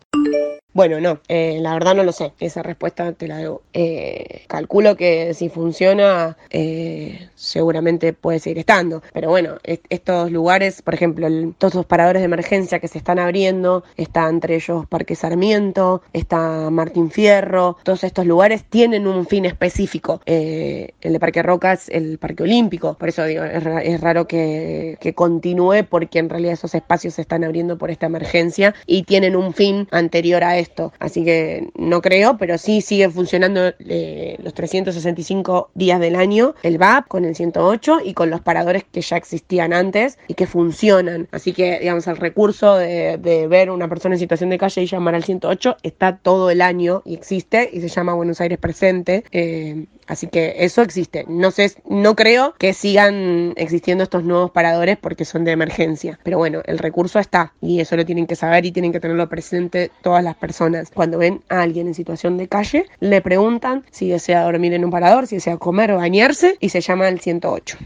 Bueno, 0.73 1.01
no, 1.01 1.19
eh, 1.27 1.59
la 1.61 1.73
verdad 1.73 1.97
no 1.97 2.05
lo 2.05 2.13
sé. 2.13 2.33
Esa 2.39 2.63
respuesta 2.63 3.13
te 3.13 3.27
la 3.27 3.39
debo. 3.39 3.63
Eh, 3.73 4.43
calculo 4.47 4.97
que 4.97 5.35
si 5.35 5.49
funciona, 5.49 6.37
eh, 6.51 7.29
seguramente 7.35 8.13
puede 8.13 8.39
seguir 8.39 8.59
estando. 8.59 9.03
Pero 9.13 9.31
bueno, 9.31 9.57
estos 9.65 10.31
lugares, 10.31 10.83
por 10.83 10.95
ejemplo, 10.95 11.27
todos 11.59 11.75
los 11.75 11.87
paradores 11.87 12.23
de 12.23 12.27
emergencia 12.27 12.79
que 12.79 12.87
se 12.87 12.99
están 12.99 13.19
abriendo, 13.19 13.83
está 13.97 14.29
entre 14.29 14.55
ellos 14.55 14.87
Parque 14.87 15.17
Sarmiento, 15.17 16.03
está 16.13 16.71
Martín 16.71 17.11
Fierro, 17.11 17.77
todos 17.83 18.05
estos 18.05 18.25
lugares 18.25 18.65
tienen 18.65 19.09
un 19.09 19.27
fin 19.27 19.47
específico. 19.47 20.21
el 20.27 20.93
de 21.03 21.21
Parque 21.21 21.43
Rocas, 21.43 21.89
el 21.89 22.19
Parque 22.19 22.45
Olímpico. 22.45 22.95
Por 22.95 23.09
eso 23.09 23.25
digo, 23.25 23.43
es, 23.43 24.01
raro 24.01 24.29
que, 24.29 24.99
que 25.01 25.15
continúe 25.15 25.85
porque 25.89 26.21
en 26.21 26.29
realidad 26.29 26.53
esos 26.53 26.77
espacios 26.77 27.15
se 27.15 27.23
están 27.23 27.43
abriendo 27.43 27.77
por 27.77 27.91
esta 27.91 28.07
emergencia 28.07 28.75
y 28.87 29.03
tienen 29.03 29.35
un 29.35 29.53
fin 29.53 29.89
anterior 29.91 30.45
a 30.45 30.60
esto. 30.61 30.93
Así 30.99 31.25
que 31.25 31.71
no 31.77 32.01
creo, 32.01 32.37
pero 32.39 32.59
sí 32.59 32.81
sigue 32.81 33.09
funcionando 33.11 33.73
eh, 33.81 34.37
los 34.43 34.55
365 34.55 35.71
días 35.75 36.01
del 36.01 36.17
año 36.17 36.55
el 36.63 36.79
VAP 36.79 37.09
con 37.09 37.25
el 37.25 37.35
108 37.35 38.01
y 38.05 38.15
con 38.15 38.31
los 38.31 38.41
paradores 38.41 38.85
que 38.85 39.01
ya 39.01 39.17
existían 39.17 39.73
antes 39.73 40.19
y 40.29 40.35
que 40.35 40.47
funcionan. 40.47 41.29
Así 41.33 41.53
que, 41.53 41.81
digamos, 41.81 42.07
el 42.07 42.17
recurso 42.17 42.77
de, 42.77 43.19
ver 43.49 43.71
una 43.71 43.89
persona 43.89 44.15
en 44.15 44.19
situación 44.19 44.51
de 44.51 44.59
calle 44.59 44.83
y 44.83 44.87
llamar 44.87 45.15
al 45.15 45.25
108 45.25 45.79
está 45.83 46.19
todo 46.19 46.51
el 46.51 46.61
año 46.61 47.03
y 47.05 47.15
existe 47.15 47.69
y 47.73 47.81
se 47.81 47.89
llama 47.89 48.15
Buenos 48.15 48.41
Aires 48.41 48.59
Presente. 48.59 49.25
Eh, 49.33 49.87
Así 50.11 50.27
que 50.27 50.57
eso 50.59 50.83
existe. 50.83 51.25
No 51.29 51.53
sé, 51.53 51.73
no 51.89 52.17
creo 52.17 52.55
que 52.59 52.75
sigan 52.75 53.53
existiendo 53.55 54.03
estos 54.03 54.25
nuevos 54.25 54.51
paradores 54.51 54.99
porque 54.99 55.25
son 55.25 55.45
de 55.45 55.53
emergencia. 55.53 56.19
Pero 56.25 56.37
bueno, 56.37 56.63
el 56.65 56.79
recurso 56.79 57.21
está 57.21 57.55
y 57.61 57.79
eso 57.79 57.97
lo 57.97 58.05
tienen 58.05 58.27
que 58.27 58.35
saber 58.35 58.67
y 58.67 58.73
tienen 58.73 58.91
que 58.91 58.99
tenerlo 58.99 59.29
presente 59.29 59.93
todas 60.03 60.25
las 60.25 60.35
personas. 60.35 60.91
Cuando 60.93 61.17
ven 61.19 61.45
a 61.49 61.63
alguien 61.63 61.87
en 61.87 61.95
situación 61.95 62.39
de 62.39 62.49
calle, 62.49 62.87
le 62.99 63.21
preguntan 63.21 63.85
si 63.93 64.09
desea 64.09 64.43
dormir 64.43 64.75
en 64.75 64.85
un 64.85 64.91
parador, 64.91 65.29
si 65.29 65.37
desea 65.37 65.59
comer 65.59 65.93
o 65.93 65.99
bañarse 65.99 66.57
y 66.59 66.71
se 66.71 66.81
llama 66.81 67.07
al 67.07 67.21
108. 67.21 67.79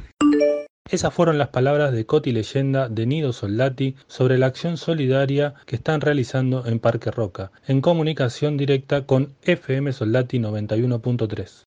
Esas 0.90 1.12
fueron 1.12 1.36
las 1.36 1.48
palabras 1.48 1.92
de 1.92 2.06
Coti 2.06 2.32
Leyenda 2.32 2.88
de 2.88 3.04
Nido 3.04 3.34
Soldati 3.34 3.96
sobre 4.06 4.38
la 4.38 4.46
acción 4.46 4.78
solidaria 4.78 5.52
que 5.66 5.76
están 5.76 6.00
realizando 6.00 6.64
en 6.64 6.78
Parque 6.78 7.10
Roca, 7.10 7.52
en 7.68 7.82
comunicación 7.82 8.56
directa 8.56 9.04
con 9.04 9.34
FM 9.42 9.92
Soldati 9.92 10.38
91.3. 10.38 11.66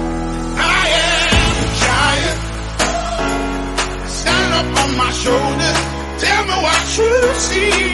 You 6.97 7.33
see. 7.35 7.90